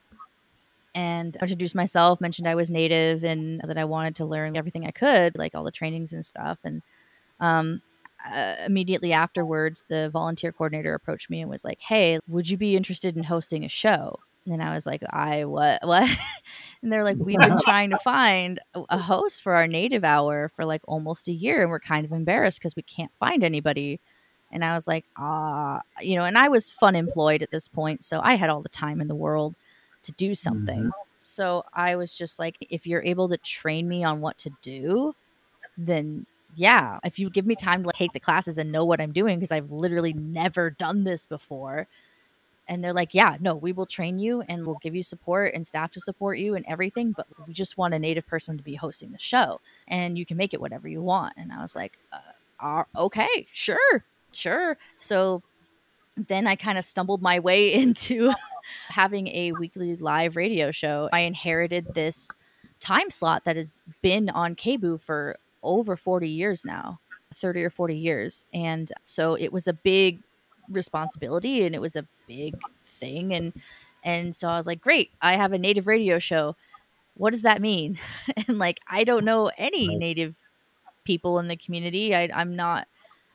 and 0.95 1.35
introduced 1.41 1.75
myself, 1.75 2.21
mentioned 2.21 2.47
I 2.47 2.55
was 2.55 2.71
native 2.71 3.23
and 3.23 3.59
that 3.61 3.77
I 3.77 3.85
wanted 3.85 4.15
to 4.17 4.25
learn 4.25 4.55
everything 4.55 4.85
I 4.85 4.91
could, 4.91 5.37
like 5.37 5.55
all 5.55 5.63
the 5.63 5.71
trainings 5.71 6.13
and 6.13 6.25
stuff. 6.25 6.59
And 6.63 6.81
um, 7.39 7.81
uh, 8.29 8.55
immediately 8.65 9.13
afterwards, 9.13 9.85
the 9.89 10.09
volunteer 10.09 10.51
coordinator 10.51 10.93
approached 10.93 11.29
me 11.29 11.41
and 11.41 11.49
was 11.49 11.63
like, 11.63 11.79
"Hey, 11.81 12.19
would 12.27 12.49
you 12.49 12.57
be 12.57 12.75
interested 12.75 13.17
in 13.17 13.23
hosting 13.23 13.63
a 13.65 13.69
show?" 13.69 14.19
And 14.45 14.61
I 14.61 14.73
was 14.73 14.85
like, 14.85 15.03
"I 15.09 15.45
what 15.45 15.79
what?" 15.85 16.09
and 16.81 16.91
they're 16.91 17.03
like, 17.03 17.17
"We've 17.19 17.39
been 17.39 17.57
trying 17.63 17.89
to 17.91 17.97
find 17.97 18.59
a 18.75 18.97
host 18.97 19.41
for 19.41 19.55
our 19.55 19.67
native 19.67 20.03
hour 20.03 20.49
for 20.55 20.65
like 20.65 20.81
almost 20.87 21.27
a 21.27 21.33
year, 21.33 21.61
and 21.61 21.69
we're 21.69 21.79
kind 21.79 22.05
of 22.05 22.11
embarrassed 22.11 22.59
because 22.59 22.75
we 22.75 22.83
can't 22.83 23.11
find 23.19 23.43
anybody." 23.43 23.99
And 24.51 24.63
I 24.63 24.75
was 24.75 24.87
like, 24.87 25.05
"Ah, 25.17 25.81
you 26.01 26.15
know," 26.15 26.23
and 26.23 26.37
I 26.37 26.49
was 26.49 26.71
fun 26.71 26.95
employed 26.95 27.41
at 27.41 27.51
this 27.51 27.67
point, 27.67 28.03
so 28.03 28.21
I 28.23 28.35
had 28.35 28.49
all 28.49 28.61
the 28.61 28.69
time 28.69 29.01
in 29.01 29.07
the 29.07 29.15
world 29.15 29.55
to 30.03 30.11
do 30.13 30.35
something. 30.35 30.79
Mm-hmm. 30.79 30.89
So 31.21 31.63
I 31.73 31.95
was 31.95 32.13
just 32.13 32.37
like, 32.37 32.57
if 32.69 32.85
you're 32.85 33.03
able 33.03 33.29
to 33.29 33.37
train 33.37 33.87
me 33.87 34.03
on 34.03 34.19
what 34.19 34.37
to 34.39 34.51
do, 34.61 35.15
then 35.77 36.25
yeah, 36.55 36.99
if 37.03 37.19
you 37.19 37.29
give 37.29 37.45
me 37.45 37.55
time 37.55 37.83
to 37.83 37.87
like, 37.87 37.95
take 37.95 38.13
the 38.13 38.19
classes 38.19 38.57
and 38.57 38.71
know 38.71 38.85
what 38.85 39.01
I'm 39.01 39.11
doing, 39.11 39.39
because 39.39 39.51
I've 39.51 39.71
literally 39.71 40.13
never 40.13 40.69
done 40.69 41.03
this 41.03 41.25
before. 41.25 41.87
And 42.67 42.83
they're 42.83 42.93
like, 42.93 43.13
yeah, 43.13 43.37
no, 43.41 43.55
we 43.55 43.73
will 43.73 43.85
train 43.85 44.17
you 44.19 44.41
and 44.47 44.65
we'll 44.65 44.79
give 44.81 44.95
you 44.95 45.03
support 45.03 45.53
and 45.53 45.67
staff 45.67 45.91
to 45.91 45.99
support 45.99 46.37
you 46.37 46.55
and 46.55 46.65
everything. 46.65 47.11
But 47.11 47.27
we 47.45 47.53
just 47.53 47.77
want 47.77 47.93
a 47.93 47.99
native 47.99 48.25
person 48.25 48.57
to 48.57 48.63
be 48.63 48.75
hosting 48.75 49.11
the 49.11 49.19
show 49.19 49.59
and 49.89 50.17
you 50.17 50.25
can 50.25 50.37
make 50.37 50.53
it 50.53 50.61
whatever 50.61 50.87
you 50.87 51.01
want. 51.01 51.33
And 51.35 51.51
I 51.51 51.61
was 51.61 51.75
like, 51.75 51.97
uh, 52.61 52.83
okay, 52.97 53.47
sure, 53.51 54.03
sure. 54.31 54.77
So 54.97 55.43
then 56.15 56.47
I 56.47 56.55
kind 56.55 56.77
of 56.77 56.85
stumbled 56.85 57.21
my 57.21 57.39
way 57.39 57.73
into 57.81 58.31
having 58.89 59.27
a 59.27 59.51
weekly 59.53 59.95
live 59.97 60.35
radio 60.35 60.71
show. 60.71 61.09
I 61.11 61.21
inherited 61.21 61.93
this 61.93 62.31
time 62.79 63.09
slot 63.09 63.45
that 63.45 63.55
has 63.55 63.81
been 64.01 64.29
on 64.29 64.55
KBOO 64.55 65.01
for 65.01 65.37
over 65.63 65.95
40 65.97 66.29
years 66.29 66.65
now 66.65 66.99
30 67.33 67.63
or 67.63 67.69
40 67.69 67.95
years 67.97 68.45
and 68.53 68.91
so 69.03 69.35
it 69.35 69.51
was 69.51 69.67
a 69.67 69.73
big 69.73 70.21
responsibility 70.69 71.65
and 71.65 71.75
it 71.75 71.81
was 71.81 71.95
a 71.95 72.07
big 72.27 72.55
thing 72.85 73.33
and 73.33 73.53
and 74.03 74.35
so 74.35 74.47
i 74.47 74.57
was 74.57 74.67
like 74.67 74.81
great 74.81 75.11
i 75.21 75.33
have 75.33 75.51
a 75.53 75.59
native 75.59 75.87
radio 75.87 76.19
show. 76.19 76.55
What 77.15 77.31
does 77.31 77.43
that 77.43 77.61
mean? 77.61 77.99
And 78.47 78.57
like 78.59 78.79
i 78.87 79.03
don't 79.03 79.25
know 79.25 79.51
any 79.57 79.95
native 79.95 80.35
people 81.05 81.39
in 81.39 81.47
the 81.47 81.57
community. 81.57 82.15
I, 82.15 82.29
i'm 82.33 82.55
not 82.55 82.87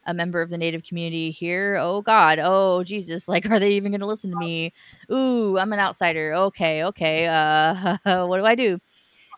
a 0.06 0.14
member 0.14 0.40
of 0.40 0.50
the 0.50 0.58
native 0.58 0.84
community 0.84 1.30
here. 1.30 1.76
Oh 1.80 2.02
god. 2.02 2.38
Oh 2.42 2.82
jesus. 2.84 3.28
Like 3.34 3.50
are 3.50 3.58
they 3.60 3.72
even 3.72 3.92
going 3.92 4.00
to 4.00 4.06
listen 4.06 4.30
to 4.30 4.36
me? 4.38 4.72
Ooh 5.12 5.58
i'm 5.58 5.72
an 5.72 5.80
outsider. 5.80 6.34
Okay 6.34 6.84
okay 6.84 7.26
uh 7.26 7.98
what 8.26 8.38
do 8.38 8.44
i 8.46 8.54
do 8.54 8.78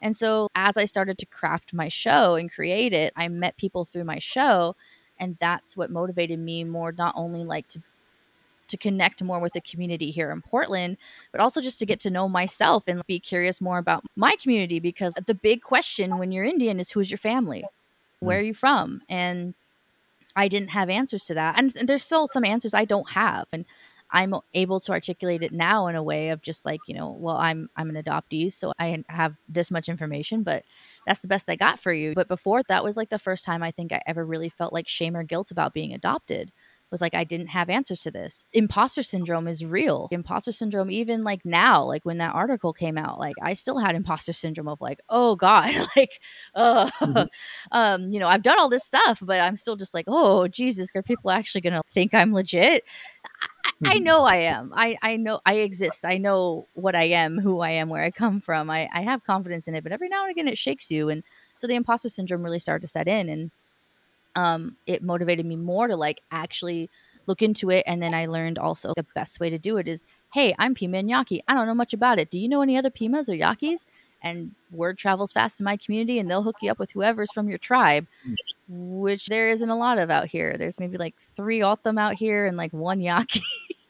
and 0.02 0.16
so 0.16 0.48
as 0.54 0.76
I 0.76 0.84
started 0.84 1.18
to 1.18 1.26
craft 1.26 1.74
my 1.74 1.88
show 1.88 2.34
and 2.34 2.52
create 2.52 2.92
it, 2.92 3.12
I 3.16 3.28
met 3.28 3.56
people 3.56 3.84
through 3.84 4.04
my 4.04 4.18
show. 4.18 4.76
And 5.18 5.36
that's 5.38 5.76
what 5.76 5.90
motivated 5.90 6.38
me 6.38 6.64
more, 6.64 6.92
not 6.92 7.14
only 7.16 7.44
like 7.44 7.68
to 7.68 7.82
to 8.68 8.76
connect 8.76 9.20
more 9.22 9.40
with 9.40 9.52
the 9.52 9.60
community 9.60 10.12
here 10.12 10.30
in 10.30 10.40
Portland, 10.40 10.96
but 11.32 11.40
also 11.40 11.60
just 11.60 11.80
to 11.80 11.86
get 11.86 11.98
to 11.98 12.08
know 12.08 12.28
myself 12.28 12.86
and 12.86 13.04
be 13.06 13.18
curious 13.18 13.60
more 13.60 13.78
about 13.78 14.04
my 14.14 14.36
community 14.40 14.78
because 14.78 15.14
the 15.26 15.34
big 15.34 15.60
question 15.60 16.18
when 16.18 16.30
you're 16.30 16.44
Indian 16.44 16.78
is 16.78 16.90
who's 16.90 17.10
your 17.10 17.18
family? 17.18 17.64
Where 18.20 18.38
are 18.38 18.42
mm. 18.42 18.46
you 18.46 18.54
from? 18.54 19.02
And 19.08 19.54
I 20.36 20.48
didn't 20.48 20.68
have 20.70 20.88
answers 20.88 21.24
to 21.26 21.34
that. 21.34 21.58
And, 21.58 21.74
and 21.76 21.88
there's 21.88 22.04
still 22.04 22.28
some 22.28 22.44
answers 22.44 22.72
I 22.72 22.84
don't 22.84 23.10
have. 23.10 23.46
And 23.52 23.64
I'm 24.12 24.34
able 24.54 24.80
to 24.80 24.92
articulate 24.92 25.42
it 25.42 25.52
now 25.52 25.86
in 25.86 25.94
a 25.94 26.02
way 26.02 26.30
of 26.30 26.42
just 26.42 26.64
like, 26.66 26.80
you 26.86 26.94
know, 26.94 27.16
well, 27.18 27.36
I'm 27.36 27.68
I'm 27.76 27.90
an 27.94 28.02
adoptee, 28.02 28.52
so 28.52 28.72
I 28.78 29.02
have 29.08 29.36
this 29.48 29.70
much 29.70 29.88
information, 29.88 30.42
but 30.42 30.64
that's 31.06 31.20
the 31.20 31.28
best 31.28 31.48
I 31.48 31.56
got 31.56 31.78
for 31.78 31.92
you. 31.92 32.14
But 32.14 32.28
before 32.28 32.62
that 32.68 32.84
was 32.84 32.96
like 32.96 33.10
the 33.10 33.18
first 33.18 33.44
time 33.44 33.62
I 33.62 33.70
think 33.70 33.92
I 33.92 34.00
ever 34.06 34.24
really 34.24 34.48
felt 34.48 34.72
like 34.72 34.88
shame 34.88 35.16
or 35.16 35.22
guilt 35.22 35.50
about 35.50 35.74
being 35.74 35.92
adopted. 35.92 36.52
was 36.90 37.00
like 37.00 37.14
I 37.14 37.22
didn't 37.22 37.48
have 37.48 37.70
answers 37.70 38.00
to 38.02 38.10
this. 38.10 38.44
Imposter 38.52 39.04
syndrome 39.04 39.46
is 39.46 39.64
real. 39.64 40.08
Imposter 40.10 40.50
syndrome 40.52 40.90
even 40.90 41.22
like 41.22 41.44
now, 41.44 41.84
like 41.84 42.04
when 42.04 42.18
that 42.18 42.34
article 42.34 42.72
came 42.72 42.98
out, 42.98 43.20
like 43.20 43.36
I 43.40 43.54
still 43.54 43.78
had 43.78 43.94
imposter 43.94 44.32
syndrome 44.32 44.68
of 44.68 44.80
like, 44.80 44.98
oh 45.08 45.36
god, 45.36 45.72
like 45.96 46.20
uh 46.54 46.90
mm-hmm. 47.00 47.22
um, 47.72 48.10
you 48.12 48.18
know, 48.18 48.26
I've 48.26 48.42
done 48.42 48.58
all 48.58 48.68
this 48.68 48.84
stuff, 48.84 49.20
but 49.22 49.38
I'm 49.40 49.56
still 49.56 49.76
just 49.76 49.94
like, 49.94 50.06
oh 50.08 50.48
Jesus, 50.48 50.96
are 50.96 51.02
people 51.02 51.30
actually 51.30 51.60
going 51.60 51.74
to 51.74 51.82
think 51.94 52.12
I'm 52.12 52.32
legit? 52.32 52.84
I, 53.64 53.70
mm-hmm. 53.94 54.04
know 54.04 54.24
I 54.24 54.36
am. 54.36 54.72
I, 54.74 54.98
I 55.02 55.16
know 55.16 55.40
I 55.46 55.54
exist. 55.54 56.04
I 56.04 56.18
know 56.18 56.66
what 56.74 56.94
I 56.94 57.04
am, 57.04 57.38
who 57.38 57.60
I 57.60 57.70
am, 57.70 57.88
where 57.88 58.02
I 58.02 58.10
come 58.10 58.40
from. 58.40 58.70
I, 58.70 58.88
I 58.92 59.02
have 59.02 59.24
confidence 59.24 59.68
in 59.68 59.74
it, 59.74 59.82
but 59.82 59.92
every 59.92 60.08
now 60.08 60.22
and 60.22 60.30
again 60.30 60.48
it 60.48 60.58
shakes 60.58 60.90
you. 60.90 61.08
And 61.08 61.22
so 61.56 61.66
the 61.66 61.74
imposter 61.74 62.08
syndrome 62.08 62.42
really 62.42 62.58
started 62.58 62.82
to 62.82 62.88
set 62.88 63.08
in. 63.08 63.28
And 63.28 63.50
um, 64.36 64.76
it 64.86 65.02
motivated 65.02 65.46
me 65.46 65.56
more 65.56 65.88
to 65.88 65.96
like 65.96 66.20
actually 66.30 66.90
look 67.26 67.42
into 67.42 67.70
it. 67.70 67.84
And 67.86 68.02
then 68.02 68.14
I 68.14 68.26
learned 68.26 68.58
also 68.58 68.92
the 68.96 69.06
best 69.14 69.40
way 69.40 69.50
to 69.50 69.58
do 69.58 69.76
it 69.76 69.88
is, 69.88 70.04
hey, 70.32 70.54
I'm 70.58 70.74
Pima 70.74 70.98
and 70.98 71.10
Yaqui. 71.10 71.42
I 71.48 71.54
don't 71.54 71.66
know 71.66 71.74
much 71.74 71.92
about 71.92 72.18
it. 72.18 72.30
Do 72.30 72.38
you 72.38 72.48
know 72.48 72.62
any 72.62 72.76
other 72.76 72.90
Pimas 72.90 73.28
or 73.28 73.34
Yaquis? 73.34 73.86
And 74.22 74.54
word 74.70 74.98
travels 74.98 75.32
fast 75.32 75.60
in 75.60 75.64
my 75.64 75.76
community, 75.76 76.18
and 76.18 76.30
they'll 76.30 76.42
hook 76.42 76.56
you 76.60 76.70
up 76.70 76.78
with 76.78 76.90
whoever's 76.90 77.32
from 77.32 77.48
your 77.48 77.58
tribe, 77.58 78.06
mm. 78.28 78.34
which 78.68 79.26
there 79.26 79.48
isn't 79.48 79.70
a 79.70 79.76
lot 79.76 79.98
of 79.98 80.10
out 80.10 80.26
here. 80.26 80.56
There's 80.58 80.78
maybe 80.78 80.98
like 80.98 81.18
three 81.18 81.62
O'odham 81.62 81.96
out 81.96 82.14
here 82.14 82.46
and 82.46 82.56
like 82.56 82.72
one 82.72 83.00
Yaqui. 83.00 83.42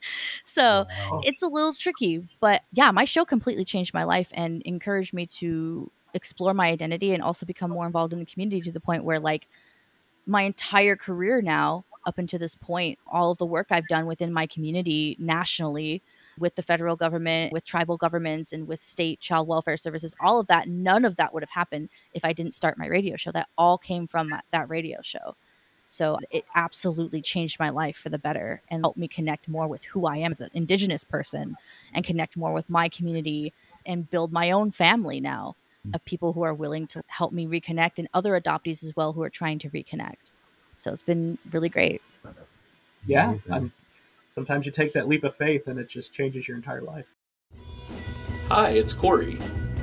so 0.45 0.87
wow. 0.89 1.21
it's 1.25 1.43
a 1.43 1.49
little 1.49 1.73
tricky. 1.73 2.27
But 2.41 2.63
yeah, 2.73 2.91
my 2.91 3.05
show 3.05 3.25
completely 3.25 3.65
changed 3.65 3.93
my 3.93 4.05
life 4.05 4.31
and 4.33 4.63
encouraged 4.63 5.13
me 5.13 5.27
to 5.27 5.91
explore 6.15 6.55
my 6.55 6.69
identity 6.69 7.15
and 7.15 7.23
also 7.23 7.47
become 7.47 7.71
more 7.71 7.87
involved 7.87 8.13
in 8.13 8.19
the 8.19 8.25
community 8.25 8.61
to 8.61 8.73
the 8.73 8.81
point 8.81 9.05
where 9.05 9.21
like 9.21 9.47
my 10.27 10.43
entire 10.43 10.97
career 10.97 11.41
now 11.41 11.85
up 12.07 12.19
until 12.19 12.39
this 12.39 12.55
point 12.55 12.99
all 13.07 13.31
of 13.31 13.39
the 13.39 13.47
work 13.47 13.67
i've 13.71 13.87
done 13.89 14.07
within 14.07 14.33
my 14.33 14.47
community 14.47 15.17
nationally 15.19 16.03
with 16.41 16.55
the 16.55 16.63
federal 16.63 16.97
government 16.97 17.53
with 17.53 17.65
tribal 17.65 17.97
governments 17.97 18.53
and 18.53 18.67
with 18.67 18.81
state 18.81 19.21
child 19.21 19.47
welfare 19.47 19.77
services 19.77 20.15
all 20.21 20.41
of 20.41 20.47
that 20.47 20.69
none 20.69 21.05
of 21.05 21.17
that 21.17 21.33
would 21.33 21.43
have 21.43 21.51
happened 21.51 21.89
if 22.15 22.25
i 22.25 22.33
didn't 22.33 22.55
start 22.55 22.79
my 22.79 22.87
radio 22.87 23.17
show 23.17 23.31
that 23.31 23.49
all 23.57 23.79
came 23.79 24.07
from 24.07 24.33
that 24.51 24.69
radio 24.69 24.99
show 25.03 25.37
so 25.89 26.17
it 26.31 26.45
absolutely 26.55 27.21
changed 27.21 27.59
my 27.59 27.69
life 27.69 27.97
for 27.97 28.11
the 28.11 28.19
better 28.19 28.63
and 28.69 28.85
helped 28.85 28.99
me 28.99 29.09
connect 29.09 29.49
more 29.49 29.69
with 29.69 29.85
who 29.85 30.07
i 30.07 30.17
am 30.17 30.31
as 30.31 30.41
an 30.41 30.51
indigenous 30.55 31.05
person 31.05 31.57
and 31.95 32.05
connect 32.05 32.37
more 32.37 32.53
with 32.53 32.69
my 32.69 32.89
community 32.89 33.53
and 33.87 34.11
build 34.11 34.33
my 34.33 34.51
own 34.51 34.71
family 34.71 35.21
now 35.21 35.55
mm. 35.87 35.95
of 35.95 36.05
people 36.05 36.33
who 36.33 36.43
are 36.43 36.55
willing 36.55 36.87
to 36.89 37.03
help 37.07 37.33
me 37.33 37.47
reconnect 37.47 37.99
and 37.99 38.09
other 38.15 38.39
adoptees 38.41 38.83
as 38.85 38.95
well 38.97 39.13
who 39.13 39.23
are 39.23 39.31
trying 39.31 39.59
to 39.59 39.71
reconnect. 39.71 40.33
So 40.77 40.91
it's 40.93 41.03
been 41.03 41.39
really 41.53 41.69
great. 41.69 42.03
Yeah. 43.07 43.35
Sometimes 44.31 44.65
you 44.65 44.73
take 44.73 44.93
that 44.95 45.09
leap 45.09 45.25
of 45.25 45.37
faith 45.37 45.67
and 45.67 45.79
it 45.79 45.89
just 45.89 46.15
changes 46.15 46.49
your 46.49 46.57
entire 46.57 46.81
life. 46.81 47.07
Hi, 48.49 48.71
it's 48.71 48.95
Corey. 48.95 49.39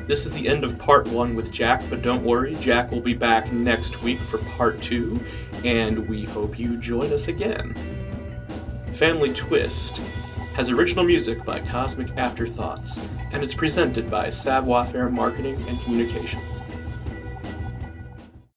This 0.07 0.25
is 0.25 0.31
the 0.31 0.47
end 0.47 0.63
of 0.63 0.79
part 0.79 1.05
one 1.07 1.35
with 1.35 1.51
Jack, 1.51 1.83
but 1.89 2.01
don't 2.01 2.23
worry, 2.23 2.55
Jack 2.55 2.91
will 2.91 3.01
be 3.01 3.13
back 3.13 3.51
next 3.51 4.01
week 4.01 4.19
for 4.19 4.37
part 4.39 4.81
two, 4.81 5.21
and 5.65 6.07
we 6.07 6.23
hope 6.23 6.57
you 6.57 6.79
join 6.79 7.11
us 7.11 7.27
again. 7.27 7.75
Family 8.93 9.33
Twist 9.33 9.97
has 10.53 10.69
original 10.69 11.03
music 11.03 11.43
by 11.43 11.59
Cosmic 11.59 12.09
Afterthoughts, 12.17 12.99
and 13.31 13.43
it's 13.43 13.53
presented 13.53 14.09
by 14.09 14.29
Savoir 14.29 14.85
Faire 14.85 15.09
Marketing 15.09 15.57
and 15.67 15.79
Communications. 15.81 16.61